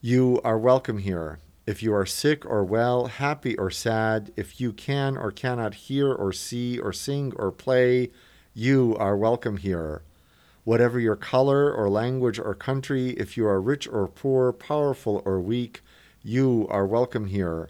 you 0.02 0.40
are 0.44 0.58
welcome 0.58 0.98
here. 0.98 1.38
If 1.66 1.82
you 1.82 1.94
are 1.94 2.04
sick 2.04 2.44
or 2.44 2.64
well, 2.64 3.06
happy 3.06 3.56
or 3.56 3.70
sad, 3.70 4.32
if 4.36 4.60
you 4.60 4.72
can 4.72 5.16
or 5.16 5.30
cannot 5.30 5.74
hear 5.74 6.12
or 6.12 6.32
see 6.32 6.78
or 6.78 6.92
sing 6.92 7.32
or 7.36 7.50
play, 7.50 8.10
you 8.52 8.96
are 8.98 9.16
welcome 9.16 9.56
here. 9.56 10.02
Whatever 10.70 11.00
your 11.00 11.16
color 11.16 11.74
or 11.74 11.90
language 11.90 12.38
or 12.38 12.54
country, 12.54 13.08
if 13.14 13.36
you 13.36 13.44
are 13.44 13.60
rich 13.60 13.88
or 13.88 14.06
poor, 14.06 14.52
powerful 14.52 15.20
or 15.24 15.40
weak, 15.40 15.80
you 16.22 16.68
are 16.70 16.86
welcome 16.86 17.26
here. 17.26 17.68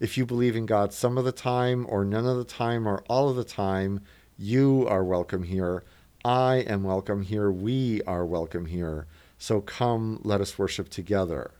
If 0.00 0.18
you 0.18 0.26
believe 0.26 0.56
in 0.56 0.66
God 0.66 0.92
some 0.92 1.16
of 1.16 1.24
the 1.24 1.30
time, 1.30 1.86
or 1.88 2.04
none 2.04 2.26
of 2.26 2.38
the 2.38 2.44
time, 2.44 2.88
or 2.88 3.04
all 3.08 3.28
of 3.28 3.36
the 3.36 3.44
time, 3.44 4.00
you 4.36 4.84
are 4.88 5.04
welcome 5.04 5.44
here. 5.44 5.84
I 6.24 6.64
am 6.66 6.82
welcome 6.82 7.22
here. 7.22 7.52
We 7.52 8.02
are 8.02 8.26
welcome 8.26 8.66
here. 8.66 9.06
So 9.38 9.60
come, 9.60 10.20
let 10.24 10.40
us 10.40 10.58
worship 10.58 10.88
together. 10.88 11.52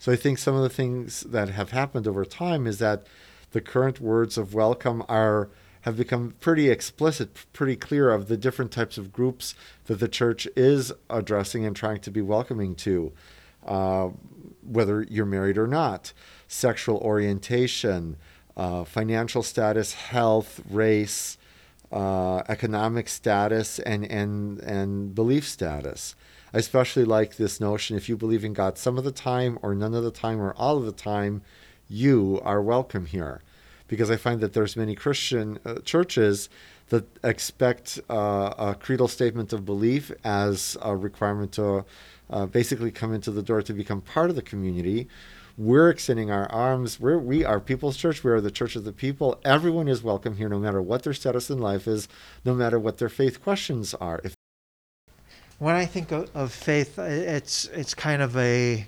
So 0.00 0.10
I 0.10 0.16
think 0.16 0.38
some 0.38 0.56
of 0.56 0.64
the 0.64 0.68
things 0.68 1.20
that 1.20 1.50
have 1.50 1.70
happened 1.70 2.08
over 2.08 2.24
time 2.24 2.66
is 2.66 2.80
that 2.80 3.06
the 3.52 3.60
current 3.60 4.00
words 4.00 4.36
of 4.36 4.54
welcome 4.54 5.04
are 5.08 5.48
have 5.86 5.96
become 5.96 6.34
pretty 6.40 6.68
explicit, 6.68 7.30
pretty 7.52 7.76
clear 7.76 8.10
of 8.10 8.26
the 8.26 8.36
different 8.36 8.72
types 8.72 8.98
of 8.98 9.12
groups 9.12 9.54
that 9.84 10.00
the 10.00 10.08
church 10.08 10.48
is 10.56 10.92
addressing 11.08 11.64
and 11.64 11.76
trying 11.76 12.00
to 12.00 12.10
be 12.10 12.20
welcoming 12.20 12.74
to, 12.74 13.12
uh, 13.64 14.08
whether 14.62 15.06
you're 15.08 15.24
married 15.24 15.56
or 15.56 15.68
not, 15.68 16.12
sexual 16.48 16.98
orientation, 16.98 18.16
uh, 18.56 18.82
financial 18.82 19.44
status, 19.44 19.94
health, 19.94 20.60
race, 20.68 21.38
uh, 21.92 22.42
economic 22.48 23.08
status, 23.08 23.78
and, 23.78 24.04
and, 24.10 24.58
and 24.58 25.14
belief 25.14 25.46
status. 25.46 26.16
I 26.52 26.58
especially 26.58 27.04
like 27.04 27.36
this 27.36 27.60
notion 27.60 27.96
if 27.96 28.08
you 28.08 28.16
believe 28.16 28.44
in 28.44 28.54
God 28.54 28.76
some 28.76 28.98
of 28.98 29.04
the 29.04 29.12
time, 29.12 29.56
or 29.62 29.72
none 29.72 29.94
of 29.94 30.02
the 30.02 30.10
time, 30.10 30.40
or 30.40 30.52
all 30.54 30.78
of 30.78 30.84
the 30.84 30.90
time, 30.90 31.42
you 31.88 32.40
are 32.42 32.60
welcome 32.60 33.06
here 33.06 33.42
because 33.88 34.10
I 34.10 34.16
find 34.16 34.40
that 34.40 34.52
there's 34.52 34.76
many 34.76 34.94
Christian 34.94 35.58
uh, 35.64 35.76
churches 35.84 36.48
that 36.88 37.04
expect 37.24 37.98
uh, 38.08 38.54
a 38.58 38.74
creedal 38.74 39.08
statement 39.08 39.52
of 39.52 39.64
belief 39.64 40.12
as 40.24 40.76
a 40.82 40.96
requirement 40.96 41.52
to 41.52 41.84
uh, 42.30 42.46
basically 42.46 42.90
come 42.90 43.12
into 43.12 43.30
the 43.30 43.42
door 43.42 43.62
to 43.62 43.72
become 43.72 44.00
part 44.00 44.30
of 44.30 44.36
the 44.36 44.42
community. 44.42 45.08
We're 45.58 45.88
extending 45.88 46.30
our 46.30 46.50
arms. 46.52 47.00
We're, 47.00 47.18
we 47.18 47.44
are 47.44 47.60
People's 47.60 47.96
Church. 47.96 48.22
We 48.22 48.30
are 48.30 48.40
the 48.40 48.50
Church 48.50 48.76
of 48.76 48.84
the 48.84 48.92
People. 48.92 49.40
Everyone 49.44 49.88
is 49.88 50.02
welcome 50.02 50.36
here, 50.36 50.48
no 50.48 50.58
matter 50.58 50.82
what 50.82 51.02
their 51.02 51.14
status 51.14 51.48
in 51.48 51.58
life 51.58 51.88
is, 51.88 52.08
no 52.44 52.54
matter 52.54 52.78
what 52.78 52.98
their 52.98 53.08
faith 53.08 53.42
questions 53.42 53.94
are. 53.94 54.20
If 54.22 54.34
when 55.58 55.74
I 55.74 55.86
think 55.86 56.12
of, 56.12 56.30
of 56.36 56.52
faith, 56.52 56.98
it's 56.98 57.64
it's 57.68 57.94
kind 57.94 58.20
of 58.20 58.36
a 58.36 58.86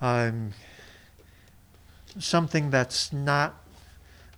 um, 0.00 0.52
something 2.18 2.70
that's 2.70 3.12
not 3.12 3.56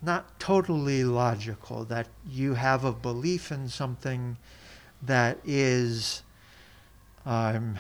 not 0.03 0.39
totally 0.41 1.05
logical. 1.05 1.85
That 1.85 2.09
you 2.29 2.55
have 2.55 2.85
a 2.85 2.93
belief 2.93 3.53
in 3.53 3.69
something 3.69 4.37
that 5.01 5.39
is 5.45 6.23
um, 7.25 7.79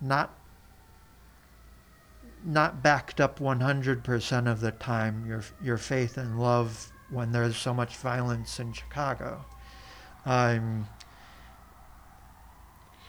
not 0.00 0.34
not 2.42 2.82
backed 2.82 3.20
up 3.20 3.38
100% 3.38 4.50
of 4.50 4.60
the 4.60 4.70
time. 4.72 5.26
Your 5.26 5.44
your 5.62 5.76
faith 5.76 6.16
and 6.16 6.40
love 6.40 6.90
when 7.10 7.32
there's 7.32 7.56
so 7.56 7.74
much 7.74 7.96
violence 7.96 8.58
in 8.58 8.72
Chicago. 8.72 9.44
Um, 10.24 10.86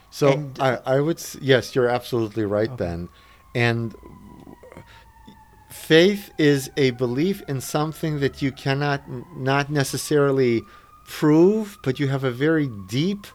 so 0.10 0.34
And- 0.34 0.60
I, 0.60 0.80
I 0.86 1.00
would 1.00 1.24
yes, 1.42 1.76
you're 1.76 1.88
absolutely 1.88 2.46
right, 2.46 2.70
Okay. 2.70 2.76
Ben. 2.78 3.10
And 3.54 3.96
faith 5.72 6.32
is 6.38 6.70
a 6.78 6.92
belief 6.92 7.42
in 7.48 7.62
something 7.62 8.20
that 8.20 8.42
you 8.42 8.52
cannot 8.52 9.02
not 9.36 9.70
necessarily 9.70 10.62
prove, 11.08 11.78
but 11.84 12.00
you 12.00 12.08
have 12.08 12.24
a 12.24 12.32
very 12.32 12.68
deep 12.68 13.28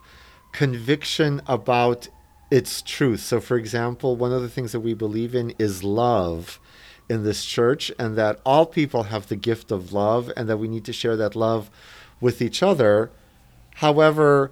conviction 0.53 1.43
about 1.47 2.09
its 2.51 2.83
truth. 2.83 3.21
So, 3.21 3.41
for 3.41 3.57
example, 3.57 4.17
one 4.17 4.33
of 4.33 4.43
the 4.43 4.49
things 4.49 4.73
that 4.73 4.81
we 4.81 4.95
believe 4.95 5.35
in 5.35 5.55
is 5.59 5.83
love 5.83 6.59
in 7.09 7.23
this 7.23 7.45
church, 7.45 7.93
and 7.99 8.17
that 8.17 8.41
all 8.45 8.67
people 8.67 9.05
have 9.05 9.29
the 9.29 9.37
gift 9.37 9.71
of 9.71 9.93
love, 9.93 10.33
and 10.37 10.49
that 10.49 10.57
we 10.57 10.69
need 10.69 10.85
to 10.85 10.93
share 10.93 11.17
that 11.17 11.37
love 11.37 11.71
with 12.21 12.43
each 12.43 12.63
other. 12.63 13.11
However, 13.77 14.51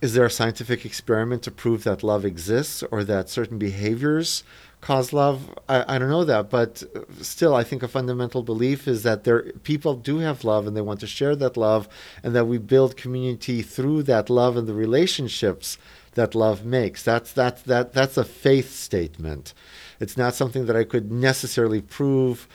is 0.00 0.14
there 0.14 0.26
a 0.26 0.30
scientific 0.30 0.84
experiment 0.84 1.42
to 1.44 1.50
prove 1.50 1.84
that 1.84 2.02
love 2.02 2.24
exists 2.24 2.82
or 2.90 3.02
that 3.04 3.28
certain 3.28 3.58
behaviors 3.58 4.44
cause 4.88 5.12
love? 5.12 5.38
I, 5.68 5.78
I 5.92 5.98
don't 5.98 6.10
know 6.16 6.24
that, 6.24 6.44
but 6.50 6.82
still, 7.20 7.54
I 7.60 7.64
think 7.68 7.82
a 7.82 7.88
fundamental 7.88 8.42
belief 8.52 8.80
is 8.94 9.02
that 9.02 9.24
there 9.24 9.42
people 9.72 9.94
do 10.10 10.18
have 10.18 10.44
love 10.44 10.66
and 10.66 10.74
they 10.76 10.80
want 10.90 11.00
to 11.00 11.06
share 11.18 11.34
that 11.36 11.56
love, 11.56 11.82
and 12.22 12.34
that 12.36 12.46
we 12.52 12.58
build 12.58 12.96
community 13.04 13.62
through 13.62 14.02
that 14.04 14.30
love 14.30 14.56
and 14.58 14.66
the 14.68 14.74
relationships 14.86 15.78
that 16.14 16.34
love 16.34 16.64
makes. 16.64 17.02
That's 17.02 17.30
that's 17.32 17.62
that 17.62 17.92
that's 17.92 18.16
a 18.16 18.24
faith 18.24 18.70
statement. 18.88 19.54
It's 20.00 20.16
not 20.16 20.34
something 20.34 20.66
that 20.66 20.76
I 20.76 20.84
could 20.84 21.10
necessarily 21.10 21.80
prove 21.98 22.46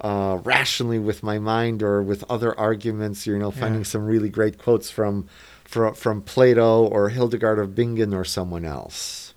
uh, 0.00 0.38
rationally 0.44 0.98
with 0.98 1.22
my 1.22 1.38
mind 1.38 1.82
or 1.82 2.02
with 2.02 2.24
other 2.30 2.52
arguments. 2.58 3.26
You 3.26 3.38
know, 3.38 3.50
finding 3.50 3.80
Yeah. 3.82 3.92
some 3.94 4.04
really 4.06 4.28
great 4.28 4.56
quotes 4.58 4.90
from 4.90 5.26
from 5.64 5.94
from 5.94 6.22
Plato 6.22 6.84
or 6.94 7.08
Hildegard 7.08 7.58
of 7.58 7.74
Bingen 7.74 8.12
or 8.14 8.24
someone 8.24 8.64
else. 8.64 9.29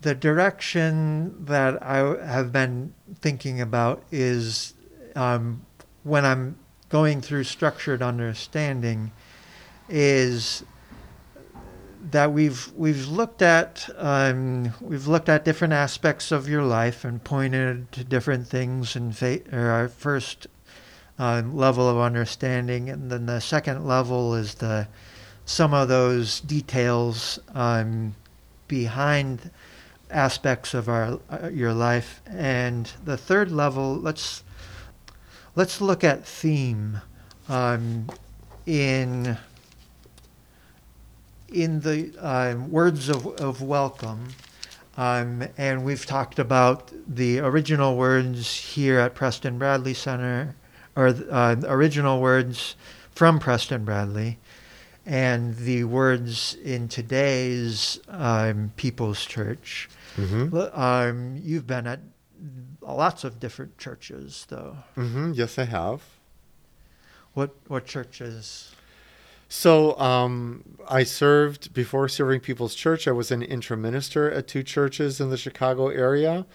The 0.00 0.14
direction 0.14 1.44
that 1.44 1.82
I 1.82 1.98
have 2.24 2.52
been 2.52 2.94
thinking 3.20 3.60
about 3.60 4.02
is 4.10 4.74
um, 5.14 5.66
when 6.04 6.24
I'm 6.24 6.56
going 6.88 7.20
through 7.20 7.44
structured 7.44 8.02
understanding 8.02 9.12
is 9.88 10.64
that 12.10 12.32
we've 12.32 12.72
we've 12.74 13.08
looked 13.08 13.42
at 13.42 13.88
um, 13.96 14.72
we've 14.80 15.06
looked 15.06 15.28
at 15.28 15.44
different 15.44 15.74
aspects 15.74 16.32
of 16.32 16.48
your 16.48 16.62
life 16.62 17.04
and 17.04 17.22
pointed 17.22 17.92
to 17.92 18.02
different 18.02 18.46
things 18.46 18.96
in 18.96 19.12
fa- 19.12 19.40
our 19.52 19.88
first 19.88 20.46
uh, 21.18 21.42
level 21.52 21.86
of 21.88 21.98
understanding, 21.98 22.88
and 22.88 23.10
then 23.10 23.26
the 23.26 23.40
second 23.40 23.86
level 23.86 24.34
is 24.34 24.54
the 24.54 24.88
some 25.44 25.74
of 25.74 25.88
those 25.88 26.40
details 26.40 27.38
um, 27.54 28.14
behind 28.66 29.50
aspects 30.10 30.74
of 30.74 30.88
our 30.88 31.18
uh, 31.30 31.48
your 31.48 31.72
life, 31.72 32.20
and 32.26 32.92
the 33.04 33.16
third 33.16 33.50
level 33.50 33.96
let's 33.96 34.42
let's 35.56 35.80
look 35.80 36.04
at 36.04 36.26
theme 36.26 37.00
um, 37.48 38.06
in 38.66 39.36
in 41.52 41.80
the 41.80 42.12
um, 42.20 42.70
words 42.70 43.08
of, 43.08 43.26
of 43.40 43.60
welcome, 43.60 44.28
um, 44.96 45.44
and 45.58 45.84
we've 45.84 46.06
talked 46.06 46.38
about 46.38 46.92
the 47.08 47.40
original 47.40 47.96
words 47.96 48.54
here 48.54 49.00
at 49.00 49.14
Preston 49.14 49.58
Bradley 49.58 49.94
Center, 49.94 50.54
or 50.94 51.08
uh, 51.08 51.56
original 51.64 52.20
words 52.20 52.76
from 53.12 53.40
Preston 53.40 53.84
Bradley, 53.84 54.38
and 55.04 55.56
the 55.56 55.84
words 55.84 56.54
in 56.62 56.86
today's 56.88 57.98
um, 58.08 58.72
People's 58.76 59.24
Church. 59.26 59.88
Mm-hmm. 60.20 60.80
Um, 60.80 61.40
you've 61.42 61.66
been 61.66 61.86
at 61.86 62.00
lots 62.80 63.24
of 63.24 63.40
different 63.40 63.78
churches, 63.78 64.46
though. 64.48 64.76
Mm-hmm. 64.96 65.32
Yes, 65.34 65.58
I 65.58 65.64
have. 65.64 66.02
What 67.34 67.54
what 67.68 67.86
churches? 67.86 68.74
So 69.48 69.98
um, 69.98 70.62
I 70.88 71.02
served 71.02 71.74
before 71.74 72.08
serving 72.08 72.40
People's 72.40 72.74
Church. 72.74 73.08
I 73.08 73.12
was 73.12 73.32
an 73.32 73.42
interim 73.42 73.82
minister 73.82 74.30
at 74.30 74.46
two 74.46 74.62
churches 74.62 75.20
in 75.20 75.30
the 75.30 75.36
Chicago 75.36 75.88
area. 75.88 76.46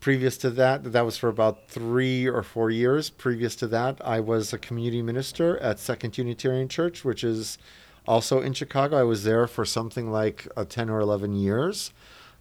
Previous 0.00 0.36
to 0.38 0.50
that, 0.50 0.92
that 0.92 1.04
was 1.06 1.16
for 1.16 1.28
about 1.28 1.68
three 1.68 2.28
or 2.28 2.42
four 2.42 2.70
years. 2.70 3.08
Previous 3.10 3.56
to 3.56 3.66
that, 3.68 4.00
I 4.04 4.20
was 4.20 4.52
a 4.52 4.58
community 4.58 5.02
minister 5.02 5.58
at 5.58 5.78
Second 5.78 6.16
Unitarian 6.18 6.68
Church, 6.68 7.04
which 7.04 7.24
is 7.24 7.58
also 8.06 8.40
in 8.40 8.52
Chicago. 8.52 8.98
I 8.98 9.02
was 9.02 9.24
there 9.24 9.46
for 9.46 9.64
something 9.64 10.12
like 10.12 10.46
uh, 10.56 10.64
10 10.64 10.88
or 10.90 11.00
11 11.00 11.34
years. 11.34 11.92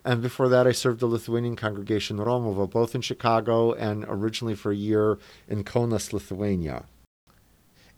And 0.07 0.21
before 0.21 0.47
that, 0.47 0.65
I 0.65 0.71
served 0.71 1.01
the 1.01 1.05
Lithuanian 1.05 1.57
congregation 1.57 2.15
Romuva, 2.15 2.69
both 2.69 2.95
in 2.95 3.01
Chicago 3.01 3.73
and 3.73 4.05
originally 4.07 4.55
for 4.55 4.71
a 4.71 4.75
year 4.75 5.19
in 5.49 5.65
Kaunas, 5.65 6.13
Lithuania. 6.13 6.85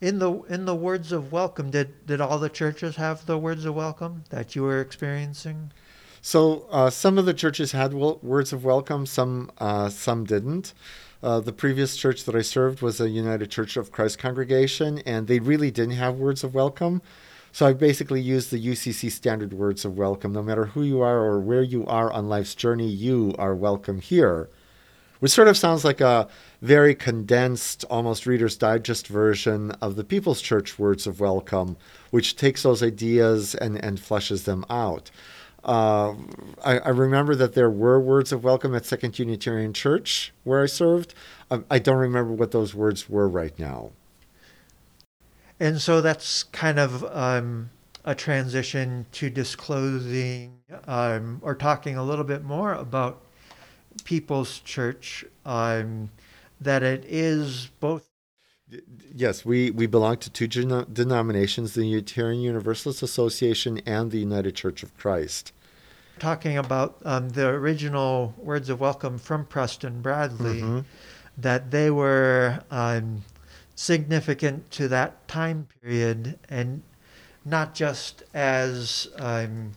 In 0.01 0.17
the 0.17 0.41
in 0.49 0.65
the 0.65 0.73
words 0.73 1.11
of 1.11 1.31
welcome, 1.31 1.69
did 1.69 2.07
did 2.07 2.19
all 2.19 2.39
the 2.39 2.49
churches 2.49 2.95
have 2.95 3.27
the 3.27 3.37
words 3.37 3.63
of 3.63 3.75
welcome 3.75 4.23
that 4.31 4.55
you 4.55 4.63
were 4.63 4.81
experiencing? 4.81 5.71
So 6.19 6.65
uh, 6.71 6.89
some 6.89 7.19
of 7.19 7.27
the 7.27 7.33
churches 7.35 7.73
had 7.73 7.93
wel- 7.93 8.19
words 8.23 8.53
of 8.53 8.65
welcome, 8.65 9.05
some 9.05 9.51
uh, 9.59 9.89
some 9.89 10.23
didn't. 10.23 10.73
Uh, 11.21 11.41
the 11.41 11.53
previous 11.53 11.95
church 11.95 12.23
that 12.23 12.35
I 12.35 12.41
served 12.41 12.81
was 12.81 12.99
a 12.99 13.09
United 13.09 13.51
Church 13.51 13.77
of 13.77 13.91
Christ 13.91 14.17
congregation, 14.17 14.97
and 15.05 15.27
they 15.27 15.37
really 15.37 15.69
didn't 15.69 15.97
have 15.97 16.15
words 16.15 16.43
of 16.43 16.55
welcome. 16.55 17.03
So 17.51 17.65
I 17.65 17.73
basically 17.73 18.21
used 18.21 18.51
the 18.51 18.63
UCC 18.63 19.11
standard 19.11 19.53
words 19.53 19.83
of 19.83 19.97
welcome. 19.97 20.33
No 20.33 20.43
matter 20.43 20.65
who 20.65 20.83
you 20.83 21.01
are 21.01 21.17
or 21.17 21.39
where 21.39 21.63
you 21.63 21.85
are 21.87 22.11
on 22.11 22.29
life's 22.29 22.55
journey, 22.55 22.87
you 22.87 23.33
are 23.39 23.55
welcome 23.55 23.99
here. 23.99 24.49
Which 25.19 25.31
sort 25.31 25.49
of 25.49 25.57
sounds 25.57 25.83
like 25.83 25.99
a 25.99 26.29
very 26.61 26.95
condensed, 26.95 27.83
almost 27.89 28.25
Reader's 28.25 28.55
Digest 28.55 29.07
version 29.07 29.71
of 29.81 29.95
the 29.95 30.03
People's 30.05 30.41
Church 30.41 30.79
words 30.79 31.07
of 31.07 31.19
welcome, 31.19 31.75
which 32.11 32.37
takes 32.37 32.63
those 32.63 32.81
ideas 32.81 33.53
and, 33.55 33.83
and 33.83 33.97
fleshes 33.97 34.45
them 34.45 34.63
out. 34.69 35.11
Uh, 35.63 36.13
I, 36.63 36.79
I, 36.79 36.89
remember 36.89 37.35
that 37.35 37.53
there 37.53 37.69
were 37.69 37.99
words 37.99 38.31
of 38.31 38.45
welcome 38.45 38.73
at 38.75 38.85
Second 38.85 39.19
Unitarian 39.19 39.73
Church 39.73 40.31
where 40.45 40.63
I 40.63 40.67
served. 40.67 41.13
I, 41.51 41.59
I 41.69 41.79
don't 41.79 41.97
remember 41.97 42.31
what 42.31 42.51
those 42.51 42.73
words 42.73 43.09
were 43.09 43.27
right 43.27 43.57
now. 43.59 43.91
And 45.59 45.81
so 45.81 46.01
that's 46.01 46.43
kind 46.43 46.79
of 46.79 47.03
um, 47.15 47.69
a 48.05 48.15
transition 48.15 49.05
to 49.13 49.29
disclosing 49.29 50.59
um, 50.87 51.39
or 51.41 51.53
talking 51.53 51.97
a 51.97 52.03
little 52.03 52.23
bit 52.23 52.43
more 52.43 52.73
about 52.73 53.21
People's 54.05 54.59
Church, 54.59 55.25
um, 55.45 56.09
that 56.61 56.83
it 56.83 57.03
is 57.07 57.69
both. 57.79 58.07
Yes, 59.13 59.43
we, 59.43 59.71
we 59.71 59.87
belong 59.87 60.17
to 60.17 60.29
two 60.29 60.47
denominations 60.47 61.73
the 61.73 61.85
Unitarian 61.85 62.41
Universalist 62.41 63.01
Association 63.01 63.81
and 63.85 64.11
the 64.11 64.19
United 64.19 64.55
Church 64.55 64.83
of 64.83 64.95
Christ. 64.95 65.51
Talking 66.19 66.57
about 66.57 66.97
um, 67.03 67.29
the 67.29 67.47
original 67.47 68.35
words 68.37 68.69
of 68.69 68.79
welcome 68.79 69.17
from 69.17 69.45
Preston 69.45 70.01
Bradley, 70.01 70.61
mm-hmm. 70.61 70.79
that 71.37 71.71
they 71.71 71.89
were 71.89 72.59
um, 72.69 73.23
significant 73.79 74.69
to 74.69 74.89
that 74.89 75.25
time 75.25 75.65
period 75.81 76.37
and 76.49 76.81
not 77.45 77.73
just 77.73 78.21
as 78.33 79.07
um, 79.17 79.71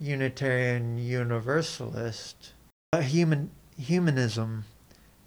Unitarian 0.00 0.96
Universalist. 0.96 2.54
human 2.98 3.50
humanism 3.78 4.64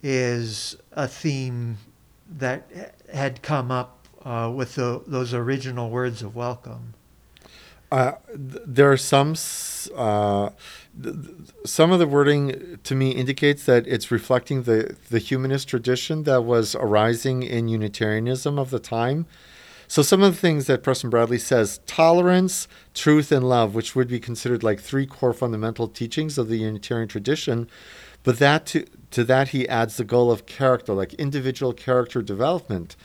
is 0.02 0.76
a 0.94 1.08
theme 1.08 1.78
that 2.28 2.96
had 3.14 3.44
come 3.44 3.70
up 3.70 4.08
uh, 4.26 4.52
with 4.54 4.74
the, 4.74 5.04
those 5.06 5.32
original 5.32 5.92
words 5.92 6.24
of 6.24 6.36
welcome. 6.36 6.96
Uh, 7.94 8.16
there 8.34 8.92
are 8.92 8.98
some 8.98 9.36
uh, 9.96 10.50
some 11.64 11.92
of 11.92 12.00
the 12.00 12.08
wording 12.08 12.80
to 12.84 12.96
me 12.96 13.12
indicates 13.12 13.66
that 13.66 13.86
it's 13.86 14.10
reflecting 14.10 14.64
the 14.64 14.98
the 15.12 15.20
humanist 15.20 15.68
tradition 15.68 16.24
that 16.24 16.42
was 16.42 16.74
arising 16.74 17.44
in 17.44 17.68
Unitarianism 17.68 18.58
of 18.58 18.72
the 18.72 18.80
time. 18.80 19.28
So 19.88 20.02
some 20.02 20.24
of 20.24 20.34
the 20.34 20.40
things 20.40 20.66
that 20.66 20.82
Preston 20.82 21.12
Bradley 21.12 21.38
says: 21.38 21.82
tolerance, 21.86 22.68
truth, 22.96 23.32
and 23.32 23.48
love, 23.48 23.76
which 23.76 23.96
would 23.96 24.08
be 24.08 24.20
considered 24.20 24.64
like 24.64 24.80
three 24.80 25.06
core 25.06 25.32
fundamental 25.32 25.88
teachings 25.88 26.40
of 26.40 26.48
the 26.48 26.58
Unitarian 26.58 27.08
tradition. 27.08 27.70
But 28.24 28.40
that 28.40 28.66
to 28.68 28.88
to 29.12 29.24
that 29.26 29.50
he 29.50 29.70
adds 29.70 29.98
the 29.98 30.04
goal 30.04 30.32
of 30.32 30.48
character, 30.48 30.96
like 30.96 31.14
individual 31.14 31.74
character 31.74 32.24
development 32.24 32.96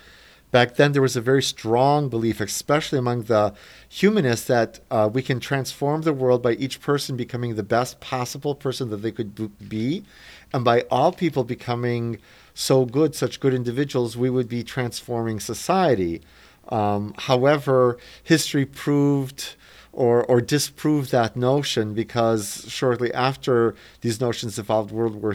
back 0.50 0.76
then 0.76 0.92
there 0.92 1.02
was 1.02 1.16
a 1.16 1.20
very 1.20 1.42
strong 1.42 2.08
belief, 2.08 2.40
especially 2.40 2.98
among 2.98 3.24
the 3.24 3.54
humanists, 3.88 4.46
that 4.46 4.80
uh, 4.90 5.08
we 5.12 5.22
can 5.22 5.40
transform 5.40 6.02
the 6.02 6.12
world 6.12 6.42
by 6.42 6.52
each 6.52 6.80
person 6.80 7.16
becoming 7.16 7.54
the 7.54 7.62
best 7.62 8.00
possible 8.00 8.54
person 8.54 8.90
that 8.90 8.98
they 8.98 9.12
could 9.12 9.68
be, 9.68 10.04
and 10.52 10.64
by 10.64 10.82
all 10.90 11.12
people 11.12 11.44
becoming 11.44 12.18
so 12.54 12.84
good, 12.84 13.14
such 13.14 13.40
good 13.40 13.54
individuals, 13.54 14.16
we 14.16 14.30
would 14.30 14.48
be 14.48 14.64
transforming 14.64 15.38
society. 15.38 16.22
Um, 16.68 17.14
however, 17.16 17.98
history 18.22 18.66
proved 18.66 19.54
or, 19.92 20.24
or 20.24 20.40
disproved 20.40 21.10
that 21.12 21.36
notion 21.36 21.94
because 21.94 22.64
shortly 22.68 23.12
after 23.12 23.74
these 24.00 24.20
notions 24.20 24.58
evolved, 24.58 24.90
World 24.92 25.16
War 25.16 25.34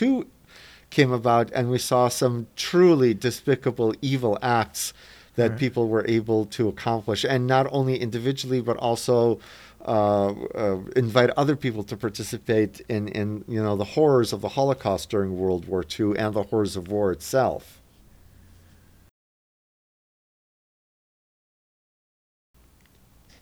II 0.00 0.24
came 0.94 1.12
about, 1.12 1.50
and 1.52 1.70
we 1.70 1.78
saw 1.78 2.08
some 2.08 2.46
truly 2.56 3.12
despicable, 3.12 3.94
evil 4.00 4.38
acts 4.40 4.94
that 5.34 5.50
right. 5.50 5.58
people 5.58 5.88
were 5.88 6.06
able 6.06 6.46
to 6.46 6.68
accomplish, 6.68 7.24
and 7.24 7.46
not 7.46 7.66
only 7.72 7.98
individually, 7.98 8.60
but 8.60 8.76
also 8.76 9.40
uh, 9.84 10.28
uh, 10.54 10.78
invite 10.96 11.30
other 11.36 11.56
people 11.56 11.82
to 11.82 11.96
participate 11.96 12.80
in, 12.88 13.08
in 13.08 13.44
you 13.48 13.62
know 13.62 13.76
the 13.76 13.84
horrors 13.84 14.32
of 14.32 14.40
the 14.40 14.50
Holocaust 14.50 15.10
during 15.10 15.36
World 15.36 15.66
War 15.66 15.84
II 15.84 16.16
and 16.16 16.32
the 16.32 16.44
horrors 16.44 16.76
of 16.76 16.88
war 16.88 17.12
itself. 17.12 17.80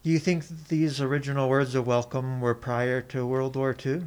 Do 0.02 0.10
you 0.10 0.18
think 0.18 0.44
these 0.66 1.00
original 1.00 1.48
words 1.48 1.76
of 1.76 1.86
welcome 1.86 2.40
were 2.40 2.56
prior 2.56 3.00
to 3.02 3.24
World 3.24 3.54
War 3.54 3.76
II? 3.86 4.02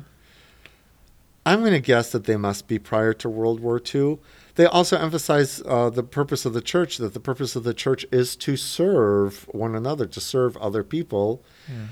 I'm 1.46 1.60
going 1.60 1.74
to 1.74 1.80
guess 1.80 2.12
that 2.12 2.24
they 2.24 2.38
must 2.38 2.68
be 2.68 2.80
prior 2.80 3.14
to 3.14 3.30
World 3.30 3.60
War 3.60 3.80
II. 3.94 4.18
They 4.56 4.66
also 4.66 4.98
emphasize 4.98 5.62
uh, 5.66 5.92
the 5.92 6.02
purpose 6.02 6.46
of 6.46 6.54
the 6.54 6.62
church, 6.62 6.98
that 6.98 7.14
the 7.14 7.20
purpose 7.20 7.56
of 7.56 7.64
the 7.64 7.74
church 7.74 8.06
is 8.12 8.36
to 8.38 8.58
serve 8.58 9.48
one 9.52 9.76
another, 9.76 10.08
to 10.08 10.20
serve 10.20 10.58
other 10.58 10.84
people. 10.84 11.44
Yeah. 11.68 11.88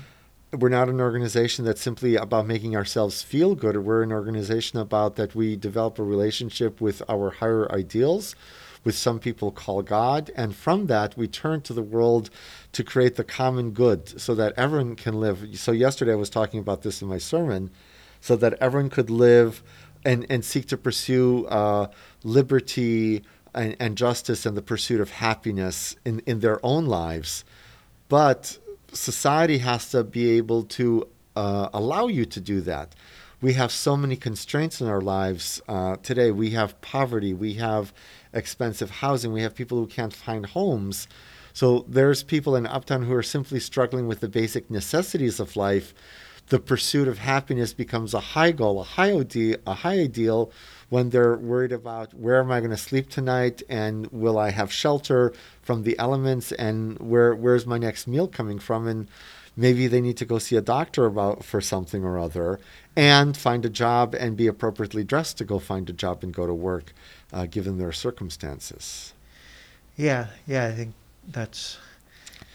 We're 0.58 0.70
not 0.70 0.88
an 0.88 1.00
organization 1.00 1.64
that's 1.64 1.80
simply 1.80 2.16
about 2.16 2.46
making 2.46 2.74
ourselves 2.74 3.22
feel 3.22 3.54
good. 3.54 3.76
We're 3.76 4.02
an 4.02 4.12
organization 4.12 4.78
about 4.78 5.16
that 5.16 5.34
we 5.34 5.56
develop 5.56 5.98
a 5.98 6.04
relationship 6.04 6.80
with 6.80 7.02
our 7.08 7.30
higher 7.30 7.70
ideals, 7.72 8.34
with 8.82 8.96
some 8.96 9.18
people 9.18 9.50
call 9.50 9.82
God, 9.82 10.30
and 10.36 10.54
from 10.54 10.86
that 10.86 11.16
we 11.16 11.26
turn 11.26 11.60
to 11.62 11.72
the 11.72 11.82
world 11.82 12.30
to 12.72 12.84
create 12.84 13.16
the 13.16 13.24
common 13.24 13.72
good 13.72 14.20
so 14.20 14.34
that 14.36 14.52
everyone 14.56 14.96
can 14.96 15.20
live. 15.20 15.46
So 15.54 15.72
yesterday 15.72 16.12
I 16.12 16.16
was 16.16 16.30
talking 16.30 16.60
about 16.60 16.82
this 16.82 17.02
in 17.02 17.08
my 17.08 17.18
sermon 17.18 17.70
so 18.24 18.36
that 18.36 18.54
everyone 18.54 18.88
could 18.88 19.10
live 19.10 19.62
and, 20.02 20.24
and 20.30 20.42
seek 20.42 20.66
to 20.66 20.78
pursue 20.78 21.44
uh, 21.48 21.88
liberty 22.22 23.22
and, 23.54 23.76
and, 23.78 23.98
justice 23.98 24.46
and 24.46 24.56
the 24.56 24.62
pursuit 24.62 24.98
of 24.98 25.10
happiness 25.10 25.94
in, 26.06 26.20
in 26.20 26.40
their 26.40 26.58
own 26.64 26.86
lives. 26.86 27.44
But 28.08 28.58
society 28.94 29.58
has 29.58 29.90
to 29.90 30.04
be 30.04 30.38
able 30.38 30.62
to 30.62 31.06
uh, 31.36 31.68
allow 31.74 32.06
you 32.06 32.24
to 32.24 32.40
do 32.40 32.62
that. 32.62 32.94
We 33.42 33.52
have 33.52 33.70
so 33.70 33.94
many 33.94 34.16
constraints 34.16 34.80
in 34.80 34.86
our 34.86 35.02
lives 35.02 35.60
uh, 35.68 35.96
today. 35.96 36.30
We 36.30 36.48
have 36.52 36.80
poverty, 36.80 37.34
we 37.34 37.54
have 37.54 37.92
expensive 38.32 38.90
housing, 38.90 39.34
we 39.34 39.42
have 39.42 39.54
people 39.54 39.76
who 39.76 39.86
can't 39.86 40.14
find 40.14 40.46
homes. 40.46 41.08
So 41.52 41.84
there's 41.86 42.22
people 42.22 42.56
in 42.56 42.66
Uptown 42.66 43.02
who 43.02 43.12
are 43.12 43.22
simply 43.22 43.60
struggling 43.60 44.08
with 44.08 44.20
the 44.20 44.30
basic 44.30 44.70
necessities 44.70 45.40
of 45.40 45.56
life. 45.56 45.92
The 46.48 46.58
pursuit 46.58 47.08
of 47.08 47.18
happiness 47.18 47.72
becomes 47.72 48.12
a 48.12 48.20
high 48.20 48.52
goal, 48.52 48.80
a 48.80 48.84
high 48.84 49.12
ideal, 49.12 49.56
a 49.66 49.74
high 49.74 49.98
ideal 49.98 50.52
when 50.90 51.10
they're 51.10 51.36
worried 51.36 51.72
about 51.72 52.14
where 52.14 52.38
am 52.38 52.50
I 52.50 52.60
going 52.60 52.70
to 52.70 52.76
sleep 52.76 53.10
tonight 53.10 53.62
and 53.68 54.06
will 54.08 54.38
I 54.38 54.50
have 54.50 54.72
shelter 54.72 55.32
from 55.62 55.82
the 55.82 55.98
elements 55.98 56.52
and 56.52 56.98
where 56.98 57.34
where's 57.34 57.66
my 57.66 57.78
next 57.78 58.06
meal 58.06 58.28
coming 58.28 58.58
from 58.58 58.86
and 58.86 59.08
maybe 59.56 59.86
they 59.86 60.00
need 60.00 60.16
to 60.18 60.24
go 60.24 60.38
see 60.38 60.56
a 60.56 60.60
doctor 60.60 61.06
about 61.06 61.44
for 61.44 61.60
something 61.60 62.04
or 62.04 62.18
other 62.18 62.60
and 62.96 63.36
find 63.36 63.64
a 63.64 63.70
job 63.70 64.14
and 64.14 64.36
be 64.36 64.46
appropriately 64.46 65.04
dressed 65.04 65.38
to 65.38 65.44
go 65.44 65.58
find 65.58 65.88
a 65.88 65.92
job 65.92 66.22
and 66.22 66.34
go 66.34 66.46
to 66.46 66.54
work 66.54 66.92
uh, 67.32 67.46
given 67.46 67.78
their 67.78 67.92
circumstances. 67.92 69.14
Yeah, 69.96 70.28
yeah, 70.46 70.66
I 70.66 70.72
think 70.72 70.94
that's 71.26 71.78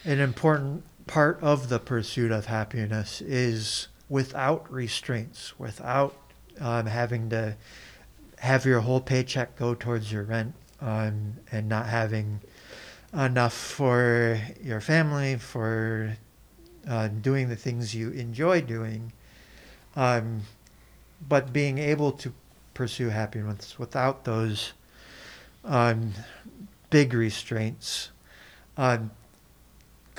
an 0.06 0.20
important 0.20 0.84
part 1.10 1.42
of 1.42 1.70
the 1.70 1.80
pursuit 1.80 2.32
of 2.32 2.46
happiness 2.46 3.20
is 3.22 3.88
without 4.10 4.72
restraints, 4.72 5.58
without 5.58 6.16
um, 6.60 6.86
having 6.86 7.32
to 7.32 7.56
have 8.38 8.64
your 8.64 8.82
whole 8.82 9.02
paycheck 9.02 9.58
go 9.58 9.74
towards 9.74 10.12
your 10.12 10.22
rent 10.22 10.54
um, 10.80 11.34
and 11.52 11.68
not 11.68 11.88
having 11.88 12.40
enough 13.12 13.56
for 13.56 14.40
your 14.62 14.80
family, 14.80 15.36
for 15.36 16.16
uh, 16.88 17.08
doing 17.08 17.50
the 17.50 17.56
things 17.56 17.96
you 17.96 18.12
enjoy 18.12 18.62
doing, 18.62 19.12
um, 19.96 20.42
but 21.28 21.52
being 21.52 21.80
able 21.80 22.12
to 22.12 22.32
pursue 22.76 23.10
happiness 23.10 23.80
without 23.80 24.26
those 24.26 24.74
um, 25.66 26.14
big 26.92 27.16
restraints 27.16 28.12
um, 28.78 29.10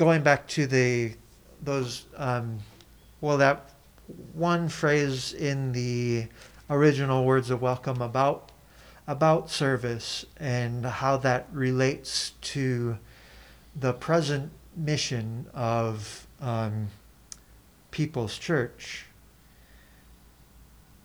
going 0.01 0.23
back 0.23 0.49
to 0.49 0.67
the 0.67 1.13
those 1.61 2.07
um, 2.17 2.59
well 3.21 3.37
that 3.37 3.69
one 4.33 4.67
phrase 4.67 5.35
in 5.35 5.73
the 5.73 6.27
original 6.71 7.27
words 7.27 7.51
of 7.51 7.61
welcome 7.61 8.01
about 8.01 8.51
about 9.07 9.51
service 9.51 10.25
and 10.39 10.87
how 10.87 11.19
that 11.19 11.47
relates 11.53 12.31
to 12.41 12.97
the 13.79 13.93
present 13.93 14.51
mission 14.75 15.45
of 15.53 16.27
um, 16.41 16.89
People's 17.91 18.39
Church. 18.39 19.05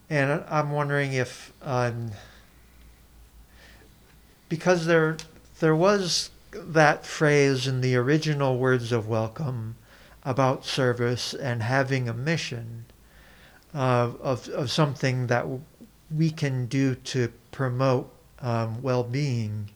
And 0.09 0.41
I'm 0.47 0.71
wondering 0.71 1.11
if, 1.11 1.51
um, 1.61 2.11
because 4.47 4.85
there 4.85 5.17
there 5.59 5.75
was 5.75 6.29
that 6.63 7.05
phrase 7.05 7.67
in 7.67 7.81
the 7.81 7.95
original 7.95 8.57
words 8.57 8.91
of 8.91 9.07
welcome 9.07 9.75
about 10.23 10.65
service 10.65 11.33
and 11.33 11.61
having 11.61 12.09
a 12.09 12.13
mission 12.13 12.85
uh, 13.73 14.11
of, 14.21 14.49
of 14.49 14.71
something 14.71 15.27
that 15.27 15.45
we 16.15 16.31
can 16.31 16.65
do 16.65 16.95
to 16.95 17.31
promote 17.51 18.11
um, 18.39 18.81
well-being. 18.81 19.69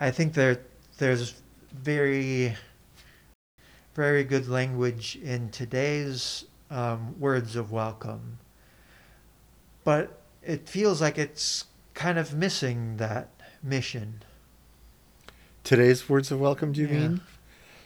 I 0.00 0.10
think 0.10 0.34
there 0.34 0.60
there's 0.98 1.42
very 1.72 2.56
very 3.94 4.24
good 4.24 4.48
language 4.48 5.16
in 5.22 5.50
today's 5.50 6.44
um, 6.70 7.18
words 7.20 7.56
of 7.56 7.70
welcome, 7.70 8.38
but 9.84 10.22
it 10.42 10.68
feels 10.68 11.00
like 11.00 11.18
it's 11.18 11.66
kind 11.94 12.18
of 12.18 12.34
missing 12.34 12.96
that 12.96 13.28
mission. 13.62 14.22
Today's 15.64 16.08
words 16.08 16.30
of 16.32 16.40
welcome, 16.40 16.72
do 16.72 16.80
you 16.80 16.88
Yeah. 16.88 16.98
mean? 17.08 17.20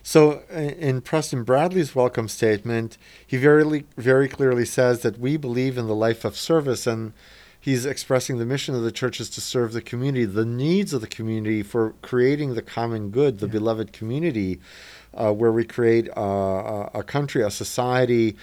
So, 0.02 0.42
in 0.50 1.00
Preston 1.00 1.42
Bradley's 1.42 1.94
welcome 1.94 2.28
statement, 2.28 2.96
he 3.26 3.36
very, 3.36 3.84
very 3.98 4.28
clearly 4.28 4.64
says 4.64 5.00
that 5.00 5.18
we 5.18 5.36
believe 5.36 5.76
in 5.76 5.86
the 5.88 5.94
life 5.94 6.24
of 6.24 6.36
service, 6.36 6.86
and 6.86 7.12
he's 7.60 7.84
expressing 7.84 8.38
the 8.38 8.46
mission 8.46 8.74
of 8.76 8.82
the 8.82 8.92
church 8.92 9.20
is 9.20 9.28
to 9.30 9.40
serve 9.40 9.72
the 9.72 9.82
community, 9.82 10.24
the 10.24 10.44
needs 10.46 10.92
of 10.92 11.00
the 11.00 11.06
community 11.08 11.62
for 11.62 11.94
creating 12.02 12.54
the 12.54 12.62
common 12.62 13.10
good, 13.10 13.40
the 13.40 13.48
beloved 13.48 13.92
community, 13.92 14.60
uh, 15.12 15.32
where 15.32 15.52
we 15.52 15.64
create 15.64 16.08
uh, 16.16 16.20
a, 16.20 16.90
a 17.00 17.02
country, 17.02 17.42
a 17.42 17.50
society 17.50 18.36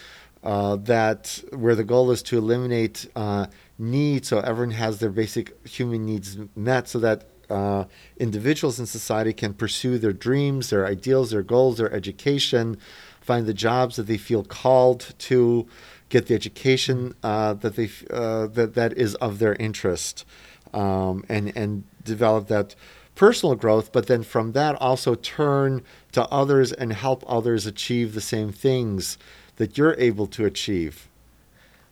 uh, 0.44 0.76
that 0.76 1.42
where 1.54 1.76
the 1.76 1.86
goal 1.86 2.12
is 2.12 2.22
to 2.22 2.38
eliminate 2.38 3.08
uh, 3.16 3.46
need 3.80 4.26
so 4.26 4.40
everyone 4.40 4.76
has 4.76 5.00
their 5.00 5.10
basic 5.10 5.66
human 5.66 6.06
needs 6.06 6.38
met, 6.56 6.90
so 6.90 7.00
that 7.00 7.30
uh, 7.50 7.86
individuals 8.18 8.80
in 8.80 8.86
society 8.86 9.34
can 9.34 9.54
pursue 9.54 9.98
their 9.98 10.14
dreams, 10.14 10.70
their 10.70 10.86
ideals, 10.86 11.32
their 11.32 11.44
goals, 11.44 11.78
their 11.78 11.92
education, 11.94 12.78
find 13.22 13.46
the 13.46 13.54
jobs 13.54 13.96
that 13.96 14.04
they 14.04 14.18
feel 14.18 14.44
called 14.44 15.14
to, 15.18 15.68
get 16.10 16.28
the 16.28 16.36
education 16.36 17.16
uh, 17.24 17.54
that 17.56 17.76
they 17.76 17.90
uh, 18.12 18.48
that 18.48 18.76
that 18.76 18.94
is 18.94 19.16
of 19.16 19.40
their 19.40 19.56
interest, 19.56 20.26
um, 20.74 21.24
and 21.28 21.52
and 21.56 21.84
develop 22.04 22.48
that 22.48 22.76
personal 23.16 23.56
growth. 23.56 23.92
But 23.92 24.08
then 24.08 24.24
from 24.24 24.52
that 24.52 24.76
also 24.76 25.16
turn 25.16 25.82
to 26.12 26.28
others 26.28 26.72
and 26.72 26.94
help 26.94 27.24
others 27.28 27.66
achieve 27.66 28.14
the 28.14 28.22
same 28.22 28.52
things 28.52 29.18
that 29.56 29.78
you're 29.78 29.96
able 29.98 30.28
to 30.28 30.46
achieve. 30.46 31.08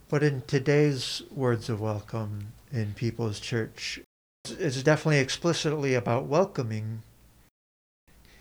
But 0.09 0.23
in 0.23 0.41
today's 0.45 1.23
words 1.31 1.69
of 1.69 1.79
welcome 1.79 2.53
in 2.71 2.93
People's 2.93 3.39
Church, 3.39 4.01
it's 4.59 4.81
definitely 4.83 5.19
explicitly 5.19 5.93
about 5.95 6.25
welcoming. 6.25 7.03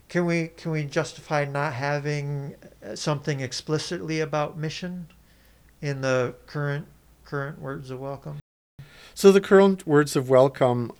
Can 0.08 0.26
we 0.26 0.48
can 0.48 0.72
we 0.72 0.84
justify 0.84 1.44
not 1.44 1.74
having 1.74 2.56
something 2.94 3.40
explicitly 3.40 4.20
about 4.20 4.58
mission 4.58 5.06
in 5.80 6.00
the 6.00 6.34
current 6.46 6.86
current 7.24 7.60
words 7.60 7.90
of 7.90 8.00
welcome? 8.00 8.40
So 9.14 9.30
the 9.30 9.40
current 9.40 9.86
words 9.86 10.16
of 10.16 10.28
welcome 10.28 10.92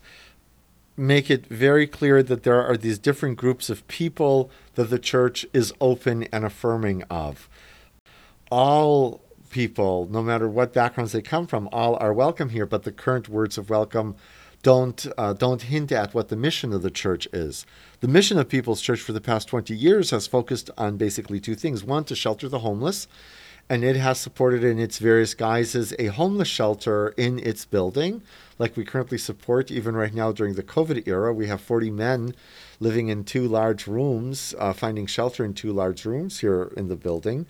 make 0.96 1.30
it 1.30 1.46
very 1.46 1.86
clear 1.86 2.22
that 2.22 2.42
there 2.42 2.62
are 2.62 2.76
these 2.76 2.98
different 2.98 3.36
groups 3.38 3.70
of 3.70 3.86
people 3.88 4.50
that 4.74 4.90
the 4.90 4.98
church 4.98 5.46
is 5.52 5.72
open 5.80 6.24
and 6.24 6.44
affirming 6.44 7.02
of. 7.04 7.48
All 8.50 9.22
people, 9.48 10.06
no 10.10 10.22
matter 10.22 10.48
what 10.48 10.72
backgrounds 10.72 11.12
they 11.12 11.22
come 11.22 11.46
from, 11.46 11.68
all 11.72 11.96
are 11.96 12.12
welcome 12.12 12.50
here, 12.50 12.66
but 12.66 12.82
the 12.84 12.92
current 12.92 13.28
words 13.28 13.58
of 13.58 13.70
welcome 13.70 14.14
don't 14.62 15.07
uh, 15.16 15.33
don't 15.33 15.62
hint 15.62 15.90
at 15.92 16.14
what 16.14 16.29
the 16.29 16.37
mission 16.37 16.73
of 16.73 16.83
the 16.83 16.90
church 16.90 17.27
is. 17.33 17.64
The 18.01 18.09
mission 18.09 18.38
of 18.38 18.49
People's 18.49 18.81
Church 18.81 19.01
for 19.01 19.12
the 19.12 19.20
past 19.20 19.49
20 19.49 19.75
years 19.75 20.11
has 20.11 20.27
focused 20.27 20.70
on 20.77 20.96
basically 20.96 21.40
two 21.40 21.55
things. 21.55 21.85
One, 21.85 22.05
to 22.05 22.14
shelter 22.14 22.49
the 22.49 22.61
homeless, 22.61 23.09
and 23.68 23.85
it 23.85 23.96
has 23.96 24.18
supported 24.18 24.64
in 24.64 24.79
its 24.79 24.99
various 24.99 25.35
guises 25.35 25.94
a 25.99 26.07
homeless 26.07 26.49
shelter 26.49 27.14
in 27.16 27.38
its 27.38 27.64
building, 27.64 28.23
like 28.59 28.77
we 28.77 28.85
currently 28.85 29.18
support 29.18 29.70
even 29.70 29.94
right 29.94 30.12
now 30.12 30.33
during 30.33 30.55
the 30.55 30.62
COVID 30.62 31.07
era. 31.07 31.33
We 31.33 31.46
have 31.46 31.61
40 31.61 31.90
men 31.90 32.35
living 32.81 33.09
in 33.09 33.25
two 33.25 33.46
large 33.46 33.87
rooms, 33.87 34.55
uh, 34.59 34.73
finding 34.73 35.07
shelter 35.07 35.44
in 35.44 35.55
two 35.55 35.73
large 35.73 36.05
rooms 36.05 36.40
here 36.40 36.73
in 36.77 36.88
the 36.88 36.96
building. 36.96 37.46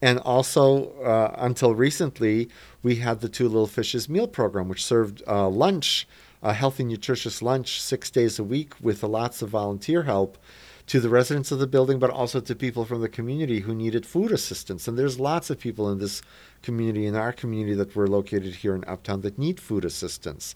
And 0.00 0.18
also, 0.20 0.92
uh, 1.02 1.34
until 1.38 1.74
recently, 1.74 2.48
we 2.82 2.96
had 2.96 3.20
the 3.20 3.28
Two 3.28 3.48
Little 3.48 3.66
Fishes 3.66 4.08
meal 4.08 4.28
program, 4.28 4.68
which 4.68 4.84
served 4.84 5.22
uh, 5.26 5.48
lunch, 5.48 6.06
a 6.42 6.52
healthy, 6.52 6.84
nutritious 6.84 7.42
lunch, 7.42 7.80
six 7.80 8.10
days 8.10 8.38
a 8.38 8.44
week 8.44 8.74
with 8.80 9.02
lots 9.02 9.42
of 9.42 9.50
volunteer 9.50 10.04
help 10.04 10.38
to 10.86 11.00
the 11.00 11.08
residents 11.08 11.52
of 11.52 11.58
the 11.58 11.66
building, 11.66 11.98
but 11.98 12.10
also 12.10 12.40
to 12.40 12.54
people 12.54 12.84
from 12.84 13.02
the 13.02 13.08
community 13.08 13.60
who 13.60 13.74
needed 13.74 14.06
food 14.06 14.32
assistance. 14.32 14.88
And 14.88 14.98
there's 14.98 15.20
lots 15.20 15.50
of 15.50 15.58
people 15.58 15.90
in 15.90 15.98
this 15.98 16.22
community, 16.62 17.06
in 17.06 17.14
our 17.14 17.32
community 17.32 17.74
that 17.74 17.94
we're 17.94 18.06
located 18.06 18.54
here 18.54 18.74
in 18.74 18.84
Uptown, 18.86 19.20
that 19.20 19.38
need 19.38 19.60
food 19.60 19.84
assistance. 19.84 20.54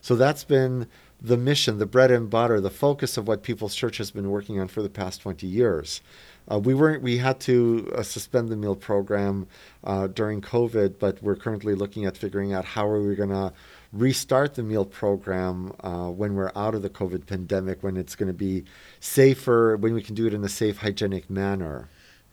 So 0.00 0.16
that's 0.16 0.44
been 0.44 0.86
the 1.20 1.36
mission, 1.36 1.78
the 1.78 1.86
bread 1.86 2.10
and 2.10 2.28
butter, 2.28 2.60
the 2.60 2.70
focus 2.70 3.16
of 3.16 3.26
what 3.26 3.42
People's 3.42 3.74
Church 3.74 3.98
has 3.98 4.10
been 4.10 4.30
working 4.30 4.60
on 4.60 4.68
for 4.68 4.82
the 4.82 4.90
past 4.90 5.22
20 5.22 5.46
years. 5.46 6.02
Uh, 6.50 6.58
we 6.58 6.74
weren't. 6.74 7.02
We 7.02 7.16
had 7.16 7.40
to 7.40 7.90
uh, 7.94 8.02
suspend 8.02 8.50
the 8.50 8.56
meal 8.56 8.76
program 8.76 9.46
uh, 9.82 10.08
during 10.08 10.42
COVID, 10.42 10.98
but 10.98 11.22
we're 11.22 11.36
currently 11.36 11.74
looking 11.74 12.04
at 12.04 12.18
figuring 12.18 12.52
out 12.52 12.66
how 12.66 12.86
are 12.86 13.00
we 13.00 13.14
going 13.14 13.30
to 13.30 13.52
restart 13.94 14.54
the 14.54 14.62
meal 14.62 14.84
program 14.84 15.72
uh, 15.80 16.10
when 16.10 16.34
we're 16.34 16.50
out 16.56 16.74
of 16.74 16.82
the 16.82 16.90
COVID 16.90 17.26
pandemic, 17.26 17.82
when 17.82 17.96
it's 17.96 18.16
going 18.16 18.26
to 18.26 18.38
be 18.48 18.64
safer, 19.00 19.76
when 19.76 19.94
we 19.94 20.02
can 20.02 20.14
do 20.14 20.26
it 20.26 20.34
in 20.34 20.42
a 20.44 20.48
safe, 20.48 20.78
hygienic 20.78 21.30
manner. 21.30 21.88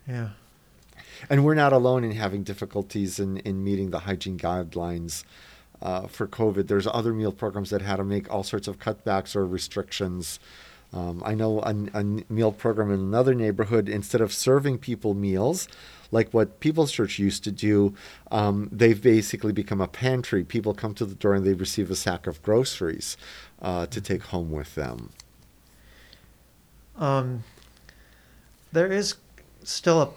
Yeah. 0.07 0.29
And 1.29 1.45
we're 1.45 1.55
not 1.55 1.71
alone 1.71 2.03
in 2.03 2.11
having 2.11 2.43
difficulties 2.43 3.19
in, 3.19 3.37
in 3.37 3.63
meeting 3.63 3.91
the 3.91 3.99
hygiene 3.99 4.39
guidelines 4.39 5.23
uh, 5.81 6.07
for 6.07 6.27
COVID. 6.27 6.67
There's 6.67 6.87
other 6.87 7.13
meal 7.13 7.31
programs 7.31 7.69
that 7.69 7.81
had 7.81 7.97
to 7.97 8.03
make 8.03 8.33
all 8.33 8.43
sorts 8.43 8.67
of 8.67 8.79
cutbacks 8.79 9.35
or 9.35 9.45
restrictions 9.45 10.39
Um, 10.93 11.21
I 11.25 11.35
know 11.35 11.61
a, 11.61 11.73
a 11.93 12.03
meal 12.29 12.51
program 12.51 12.91
in 12.91 12.99
another 12.99 13.33
neighborhood, 13.33 13.87
instead 13.87 14.21
of 14.21 14.33
serving 14.33 14.79
people 14.79 15.13
meals, 15.13 15.67
like 16.11 16.31
what 16.31 16.59
People's 16.59 16.91
Church 16.91 17.19
used 17.19 17.43
to 17.45 17.51
do, 17.51 17.95
um, 18.31 18.69
they've 18.71 19.01
basically 19.01 19.53
become 19.53 19.81
a 19.81 19.87
pantry. 19.87 20.43
People 20.43 20.73
come 20.73 20.93
to 20.95 21.05
the 21.05 21.15
door 21.15 21.33
and 21.33 21.45
they 21.45 21.53
receive 21.53 21.89
a 21.89 21.95
sack 21.95 22.27
of 22.27 22.41
groceries 22.43 23.17
uh, 23.61 23.85
to 23.87 24.01
take 24.01 24.23
home 24.23 24.51
with 24.51 24.75
them. 24.75 25.09
Um, 26.97 27.43
there 28.71 28.91
is 28.91 29.15
still 29.63 30.01
a 30.01 30.09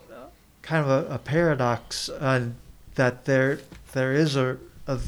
kind 0.62 0.84
of 0.84 0.90
a, 0.90 1.14
a 1.14 1.18
paradox 1.18 2.08
uh, 2.08 2.48
that 2.94 3.24
there 3.26 3.60
there 3.92 4.12
is 4.12 4.34
a, 4.34 4.58
a 4.86 4.98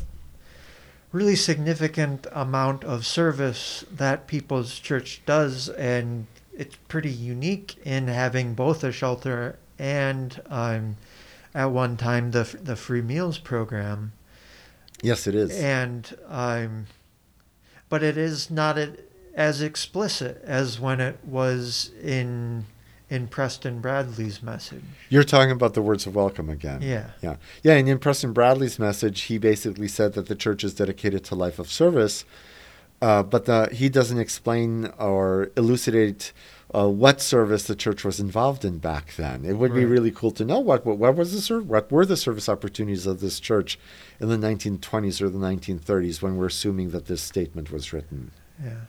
really 1.13 1.37
significant 1.37 2.27
amount 2.33 2.85
of 2.85 3.07
service 3.07 3.85
that 3.91 4.27
People's 4.27 4.79
Church 4.79 5.23
does, 5.27 5.69
and 5.71 6.27
it's 6.57 6.77
pretty 6.89 7.11
unique 7.11 7.77
in 7.85 8.09
having 8.09 8.55
both 8.55 8.85
a 8.85 8.93
shelter 8.93 9.59
and 9.79 10.41
um, 10.49 10.97
at 11.55 11.67
one 11.67 11.97
time 11.97 12.31
the 12.31 12.45
the 12.63 12.77
free 12.77 13.03
meals 13.03 13.39
program. 13.39 14.13
Yes, 15.03 15.27
it 15.27 15.35
is. 15.35 15.51
And 15.51 16.17
um, 16.29 16.87
but 17.89 18.03
it 18.03 18.17
is 18.17 18.51
not 18.51 18.79
as 19.35 19.61
explicit 19.61 20.43
as 20.45 20.81
when 20.81 21.01
it 21.01 21.19
was 21.25 21.91
in 22.03 22.65
in 23.09 23.29
Preston 23.29 23.81
Bradley's 23.81 24.43
message. 24.43 24.83
You're 25.09 25.23
talking 25.23 25.53
about 25.53 25.75
the 25.75 25.83
words 25.83 26.07
of 26.07 26.15
welcome 26.17 26.51
again. 26.51 26.83
Yeah. 26.83 27.11
Yeah. 27.23 27.37
Yeah. 27.63 27.75
And 27.75 27.89
in 27.89 27.99
Preston 27.99 28.33
Bradley's 28.33 28.79
message, 28.79 29.23
he 29.23 29.39
basically 29.39 29.89
said 29.89 30.15
that 30.15 30.27
the 30.27 30.35
church 30.35 30.65
is 30.65 30.75
dedicated 30.75 31.23
to 31.25 31.37
life 31.37 31.61
of 31.61 31.71
service, 31.71 32.25
uh, 33.01 33.23
but 33.23 33.45
the, 33.45 33.69
he 33.73 33.89
doesn't 33.89 34.19
explain 34.19 34.87
or 34.99 35.53
elucidate 35.57 36.33
uh, 36.75 36.89
what 36.89 37.21
service 37.21 37.65
the 37.65 37.77
church 37.77 38.05
was 38.05 38.19
involved 38.21 38.65
in 38.65 38.79
back 38.79 39.15
then. 39.17 39.45
It 39.45 39.55
would 39.55 39.71
Right. 39.71 39.81
be 39.81 39.85
really 39.85 40.11
cool 40.11 40.31
to 40.33 40.45
know 40.45 40.59
what, 40.59 40.85
what, 40.85 40.99
what 40.99 41.15
was 41.17 41.33
the 41.33 41.41
ser- 41.41 41.61
what 41.61 41.91
were 41.93 42.05
the 42.05 42.17
service 42.17 42.49
opportunities 42.49 43.07
of 43.07 43.21
this 43.21 43.39
church 43.41 43.79
in 44.21 44.29
the 44.29 44.37
1920s 44.37 45.21
or 45.23 45.29
the 45.29 45.39
1930s 45.39 46.21
when 46.23 46.37
we're 46.37 46.47
assuming 46.47 46.91
that 46.91 47.07
this 47.07 47.23
statement 47.23 47.71
was 47.71 47.93
written. 47.93 48.33
Yeah. 48.63 48.81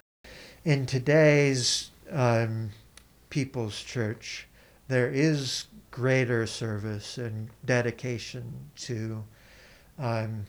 In 0.66 0.86
today's 0.86 1.92
um, 2.12 2.72
People's 3.30 3.82
Church, 3.84 4.48
there 4.88 5.10
is 5.10 5.68
greater 5.92 6.46
service 6.48 7.18
and 7.18 7.50
dedication 7.66 8.54
to 8.78 9.24
um, 10.00 10.46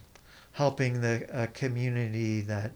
helping 0.53 1.01
the 1.01 1.27
a 1.33 1.47
community 1.47 2.41
that 2.43 2.73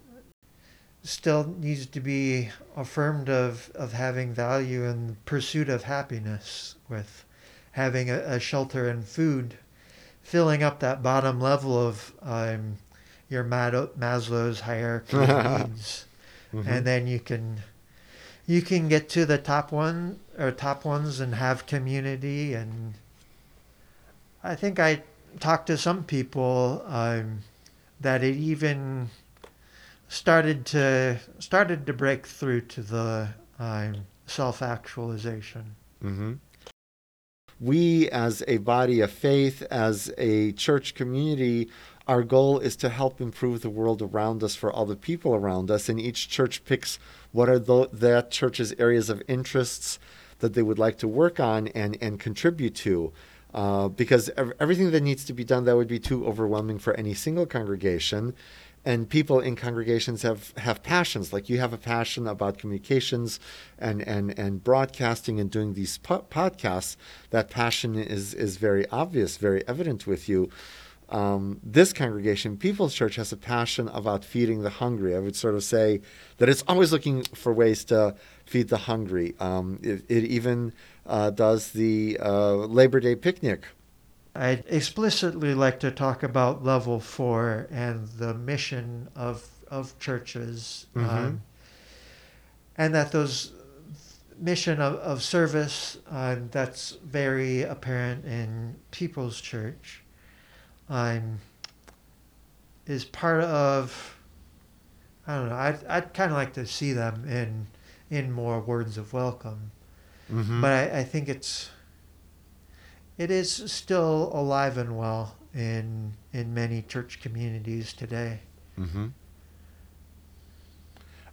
still 1.02 1.54
needs 1.58 1.86
to 1.86 2.00
be 2.00 2.50
affirmed 2.76 3.28
of, 3.28 3.70
of 3.74 3.92
having 3.92 4.32
value 4.32 4.84
and 4.84 5.22
pursuit 5.24 5.68
of 5.68 5.84
happiness 5.84 6.76
with 6.88 7.24
having 7.72 8.10
a, 8.10 8.18
a 8.18 8.38
shelter 8.40 8.88
and 8.88 9.04
food, 9.04 9.56
filling 10.22 10.62
up 10.62 10.80
that 10.80 11.02
bottom 11.02 11.40
level 11.40 11.76
of 11.76 12.12
um, 12.22 12.76
your 13.28 13.42
Maslow's 13.44 14.60
hierarchy 14.60 15.16
of 15.16 15.68
needs. 15.68 16.06
Mhm. 16.52 16.66
and 16.66 16.86
then 16.86 17.06
you 17.06 17.18
can 17.18 17.62
you 18.46 18.60
can 18.60 18.86
get 18.86 19.08
to 19.08 19.24
the 19.24 19.38
top 19.38 19.72
one 19.72 20.18
or 20.38 20.50
top 20.50 20.84
ones 20.84 21.18
and 21.18 21.34
have 21.36 21.64
community. 21.66 22.52
And 22.52 22.94
i 24.44 24.54
think 24.54 24.78
i 24.78 25.02
talked 25.40 25.66
to 25.68 25.78
some 25.78 26.04
people 26.04 26.84
um, 26.86 27.38
that 28.00 28.22
it 28.22 28.36
even 28.36 29.08
started 30.12 30.66
to 30.66 31.18
started 31.38 31.86
to 31.86 31.92
break 31.94 32.26
through 32.26 32.60
to 32.60 32.82
the 32.82 33.28
um, 33.58 33.96
self-actualization 34.26 35.74
hmm 36.02 36.34
We, 37.58 38.10
as 38.10 38.42
a 38.46 38.58
body 38.58 39.00
of 39.00 39.10
faith, 39.10 39.62
as 39.70 40.12
a 40.18 40.52
church 40.52 40.94
community, 40.94 41.70
our 42.06 42.24
goal 42.24 42.58
is 42.58 42.76
to 42.76 42.88
help 42.88 43.20
improve 43.20 43.62
the 43.62 43.70
world 43.70 44.02
around 44.02 44.42
us 44.42 44.54
for 44.54 44.70
all 44.70 44.84
the 44.84 44.96
people 44.96 45.32
around 45.34 45.70
us. 45.70 45.88
And 45.88 46.00
each 46.00 46.28
church 46.28 46.64
picks 46.64 46.98
what 47.30 47.48
are 47.48 47.60
tho- 47.60 47.90
that 47.92 48.32
church's 48.32 48.72
areas 48.78 49.08
of 49.08 49.22
interests 49.28 49.98
that 50.40 50.54
they 50.54 50.62
would 50.62 50.78
like 50.78 50.98
to 50.98 51.08
work 51.08 51.38
on 51.38 51.68
and, 51.68 51.96
and 52.00 52.18
contribute 52.18 52.74
to. 52.74 53.12
Uh, 53.54 53.86
because 53.88 54.30
everything 54.58 54.90
that 54.90 55.02
needs 55.02 55.24
to 55.26 55.32
be 55.32 55.44
done, 55.44 55.64
that 55.64 55.76
would 55.76 55.86
be 55.86 56.00
too 56.00 56.26
overwhelming 56.26 56.78
for 56.78 56.94
any 56.94 57.14
single 57.14 57.46
congregation 57.46 58.34
and 58.84 59.08
people 59.08 59.38
in 59.40 59.54
congregations 59.56 60.22
have 60.22 60.52
have 60.56 60.82
passions 60.82 61.32
like 61.32 61.48
you 61.48 61.58
have 61.58 61.72
a 61.72 61.78
passion 61.78 62.26
about 62.26 62.58
communications 62.58 63.38
and 63.78 64.02
and 64.02 64.36
and 64.38 64.64
broadcasting 64.64 65.38
and 65.38 65.50
doing 65.50 65.74
these 65.74 65.98
po- 65.98 66.26
podcasts. 66.30 66.96
That 67.30 67.50
passion 67.50 67.96
is 67.96 68.34
is 68.34 68.56
very 68.56 68.88
obvious 68.90 69.36
very 69.36 69.66
evident 69.68 70.06
with 70.06 70.28
you. 70.28 70.50
Um, 71.08 71.60
this 71.62 71.92
congregation 71.92 72.56
people's 72.56 72.94
church 72.94 73.16
has 73.16 73.32
a 73.32 73.36
passion 73.36 73.88
about 73.88 74.24
feeding 74.24 74.62
the 74.62 74.70
hungry. 74.70 75.14
I 75.14 75.18
would 75.18 75.36
sort 75.36 75.54
of 75.54 75.62
say 75.62 76.00
that 76.38 76.48
it's 76.48 76.64
always 76.66 76.90
looking 76.90 77.22
for 77.34 77.52
ways 77.52 77.84
to 77.86 78.14
feed 78.46 78.68
the 78.68 78.78
hungry. 78.78 79.34
Um, 79.38 79.78
it, 79.82 80.04
it 80.08 80.24
even 80.24 80.72
uh, 81.04 81.28
does 81.30 81.72
the 81.72 82.18
uh, 82.18 82.54
labor 82.54 82.98
day 82.98 83.14
picnic 83.14 83.66
i'd 84.34 84.64
explicitly 84.66 85.54
like 85.54 85.78
to 85.80 85.90
talk 85.90 86.22
about 86.22 86.64
level 86.64 86.98
four 87.00 87.66
and 87.70 88.08
the 88.18 88.32
mission 88.34 89.08
of 89.14 89.46
of 89.68 89.98
churches 89.98 90.86
Mhm. 90.94 91.08
um, 91.08 91.42
and 92.76 92.94
that 92.94 93.12
those 93.12 93.52
mission 94.38 94.80
of, 94.80 94.94
of 94.96 95.22
service 95.22 95.98
um, 96.10 96.48
that's 96.50 96.92
very 97.04 97.62
apparent 97.62 98.24
in 98.24 98.76
people's 98.90 99.40
church 99.40 100.02
um, 100.88 101.38
is 102.86 103.04
part 103.04 103.42
of 103.44 104.16
i 105.26 105.36
don't 105.36 105.48
know 105.50 105.54
i'd, 105.56 105.84
I'd 105.86 106.14
kind 106.14 106.32
of 106.32 106.36
like 106.36 106.54
to 106.54 106.66
see 106.66 106.92
them 106.92 107.24
in 107.28 107.66
in 108.10 108.32
more 108.32 108.60
words 108.60 108.96
of 108.98 109.12
welcome 109.12 109.70
Mhm. 110.32 110.60
but 110.62 110.72
I, 110.72 111.00
I 111.00 111.04
think 111.04 111.28
it's 111.28 111.68
it 113.22 113.30
is 113.30 113.50
still 113.70 114.30
alive 114.34 114.76
and 114.76 114.98
well 114.98 115.36
in 115.54 116.14
in 116.32 116.52
many 116.52 116.82
church 116.82 117.20
communities 117.20 117.92
today. 117.92 118.40
hmm 118.76 119.06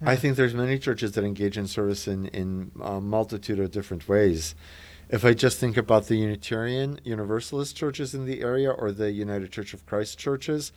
Yeah. 0.01 0.11
I 0.11 0.15
think 0.15 0.35
there's 0.37 0.53
many 0.53 0.77
churches 0.79 1.11
that 1.13 1.23
engage 1.23 1.57
in 1.57 1.67
service 1.67 2.07
in 2.07 2.27
in 2.27 2.71
a 2.81 3.01
multitude 3.01 3.59
of 3.59 3.71
different 3.71 4.07
ways. 4.07 4.55
If 5.09 5.25
I 5.25 5.33
just 5.33 5.57
think 5.59 5.75
about 5.77 6.05
the 6.07 6.17
Unitarian 6.17 6.99
Universalist 7.03 7.75
churches 7.75 8.13
in 8.13 8.25
the 8.25 8.41
area 8.41 8.69
or 8.69 8.91
the 8.91 9.11
United 9.11 9.51
Church 9.51 9.73
of 9.73 9.83
Christ 9.87 10.19
churches, 10.19 10.71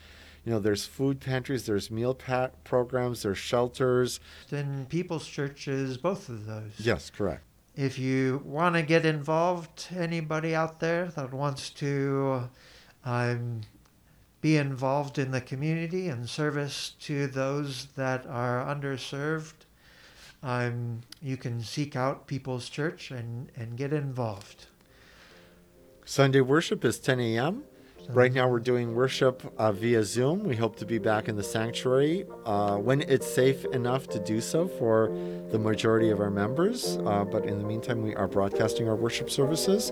you 0.45 0.51
know, 0.53 0.59
there's 0.59 0.87
food 0.87 1.21
pantries, 1.21 1.67
there's 1.67 1.91
meal 1.91 2.15
pat 2.15 2.65
programs, 2.65 3.23
there's 3.23 3.37
shelters. 3.39 4.21
In 4.51 4.87
people's 4.87 5.27
churches, 5.29 5.99
both 5.99 6.31
of 6.31 6.47
those. 6.47 6.73
Yes, 6.79 7.11
correct. 7.11 7.45
If 7.75 7.99
you 7.99 8.43
want 8.45 8.75
to 8.75 8.83
get 8.83 9.07
involved, 9.07 9.89
anybody 9.97 10.55
out 10.55 10.81
there 10.81 11.07
that 11.17 11.33
wants 11.33 11.71
to 11.71 12.51
um, 13.05 13.63
be 14.43 14.57
involved 14.57 15.19
in 15.19 15.31
the 15.31 15.41
community 15.41 16.09
and 16.09 16.29
service 16.29 16.95
to 17.01 17.27
those 17.29 17.87
that 17.97 18.27
are 18.27 18.63
underserved, 18.67 19.55
um, 20.43 21.01
you 21.23 21.37
can 21.37 21.63
seek 21.63 21.97
out 21.97 22.27
People's 22.27 22.69
Church 22.69 23.11
and, 23.11 23.51
and 23.57 23.77
get 23.77 23.93
involved. 23.93 24.67
Sunday 26.05 26.41
worship 26.41 26.85
is 26.85 26.99
10 26.99 27.21
a.m. 27.21 27.63
Right 28.09 28.33
now, 28.33 28.49
we're 28.49 28.61
doing 28.61 28.95
worship 28.95 29.43
uh, 29.59 29.73
via 29.73 30.05
Zoom. 30.05 30.45
We 30.45 30.57
hope 30.57 30.77
to 30.77 30.87
be 30.87 30.99
back 30.99 31.29
in 31.29 31.37
the 31.37 31.43
sanctuary 31.43 32.27
uh, 32.45 32.77
when 32.77 33.01
it's 33.03 33.33
safe 33.33 33.65
enough 33.67 34.07
to 34.09 34.19
do 34.19 34.41
so 34.41 34.69
for 34.69 35.09
the 35.51 35.59
majority 35.59 36.11
of 36.11 36.21
our 36.21 36.31
members. 36.31 36.99
Uh, 37.07 37.25
but 37.25 37.47
in 37.47 37.59
the 37.59 37.65
meantime, 37.65 38.03
we 38.03 38.15
are 38.15 38.29
broadcasting 38.29 38.89
our 38.89 38.97
worship 38.97 39.31
services. 39.31 39.91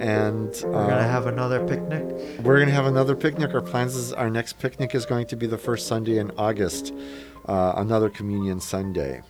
And 0.00 0.48
uh, 0.64 0.68
We're 0.68 0.86
going 0.86 1.02
to 1.02 1.08
have 1.08 1.26
another 1.26 1.64
picnic. 1.66 2.02
we're 2.42 2.56
going 2.56 2.68
to 2.68 2.74
have 2.74 2.86
another 2.86 3.14
picnic. 3.14 3.54
Our 3.54 3.62
plans 3.62 3.94
is 3.94 4.12
our 4.12 4.30
next 4.30 4.58
picnic 4.58 4.94
is 4.94 5.06
going 5.06 5.26
to 5.28 5.36
be 5.36 5.46
the 5.46 5.58
first 5.58 5.86
Sunday 5.86 6.18
in 6.18 6.32
August, 6.36 6.92
uh, 7.46 7.74
another 7.76 8.10
Communion 8.10 8.58
Sunday. 8.58 9.22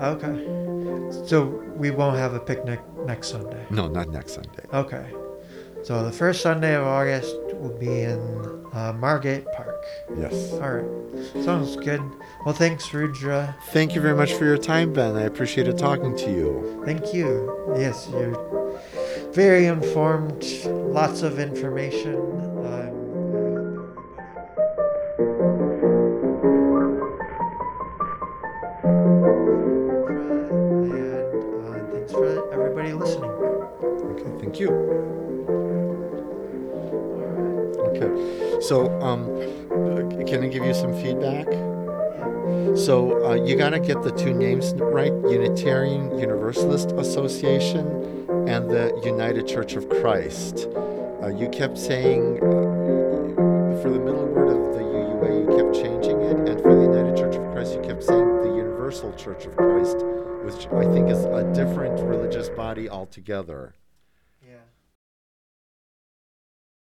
Okay. 0.00 0.44
So 1.26 1.44
we 1.76 1.90
won't 1.90 2.16
have 2.18 2.34
a 2.34 2.40
picnic 2.40 2.80
next 3.06 3.28
Sunday. 3.28 3.64
No, 3.70 3.88
not 3.88 4.08
next 4.10 4.34
Sunday. 4.34 4.64
Okay. 4.72 5.12
So 5.84 6.02
the 6.02 6.12
first 6.12 6.40
Sunday 6.40 6.74
of 6.74 6.84
August 6.84 7.36
will 7.56 7.76
be 7.78 8.00
in 8.00 8.18
uh, 8.72 8.94
Margate 8.94 9.44
Park. 9.52 9.84
Yes. 10.16 10.52
All 10.54 10.72
right. 10.72 11.44
Sounds 11.44 11.76
good. 11.76 12.00
Well, 12.46 12.54
thanks, 12.54 12.92
Rudra. 12.94 13.54
Thank 13.68 13.94
you 13.94 14.00
very 14.00 14.16
much 14.16 14.32
for 14.32 14.46
your 14.46 14.56
time, 14.56 14.94
Ben. 14.94 15.14
I 15.14 15.22
appreciated 15.22 15.76
talking 15.76 16.16
to 16.16 16.30
you. 16.30 16.82
Thank 16.86 17.12
you. 17.12 17.74
Yes, 17.76 18.08
you're 18.10 18.34
very 19.32 19.66
informed, 19.66 20.42
lots 20.64 21.20
of 21.20 21.38
information. 21.38 22.14
And 30.84 31.68
uh, 31.68 31.92
thanks 31.92 32.12
for 32.12 32.52
everybody 32.54 32.94
listening. 32.94 33.30
Okay, 33.30 34.40
thank 34.40 34.58
you. 34.58 35.13
Okay. 38.04 38.60
So, 38.60 38.90
um, 39.00 39.28
uh, 39.70 40.24
can 40.24 40.44
I 40.44 40.48
give 40.48 40.64
you 40.64 40.74
some 40.74 40.94
feedback? 40.94 41.46
So 42.76 43.24
uh, 43.24 43.34
you 43.34 43.56
got 43.56 43.70
to 43.70 43.80
get 43.80 44.02
the 44.02 44.12
two 44.12 44.32
names 44.32 44.74
right: 44.74 45.12
Unitarian 45.12 46.18
Universalist 46.18 46.92
Association 46.92 47.86
and 48.48 48.70
the 48.70 49.00
United 49.04 49.46
Church 49.46 49.74
of 49.74 49.88
Christ. 49.88 50.68
Uh, 51.22 51.28
you 51.28 51.48
kept 51.48 51.78
saying 51.78 52.38
uh, 52.38 53.80
for 53.80 53.90
the 53.90 53.98
middle 53.98 54.26
word 54.26 54.48
of 54.48 54.74
the 54.74 54.80
UUA, 54.80 55.40
you 55.40 55.56
kept 55.56 55.74
changing 55.74 56.20
it, 56.20 56.36
and 56.48 56.60
for 56.60 56.74
the 56.74 56.82
United 56.82 57.16
Church 57.16 57.36
of 57.36 57.52
Christ, 57.52 57.74
you 57.74 57.80
kept 57.80 58.02
saying 58.02 58.26
the 58.42 58.54
Universal 58.54 59.14
Church 59.14 59.46
of 59.46 59.56
Christ, 59.56 59.98
which 60.42 60.66
I 60.72 60.84
think 60.92 61.08
is 61.08 61.24
a 61.24 61.50
different 61.54 62.00
religious 62.00 62.48
body 62.50 62.88
altogether. 62.88 63.74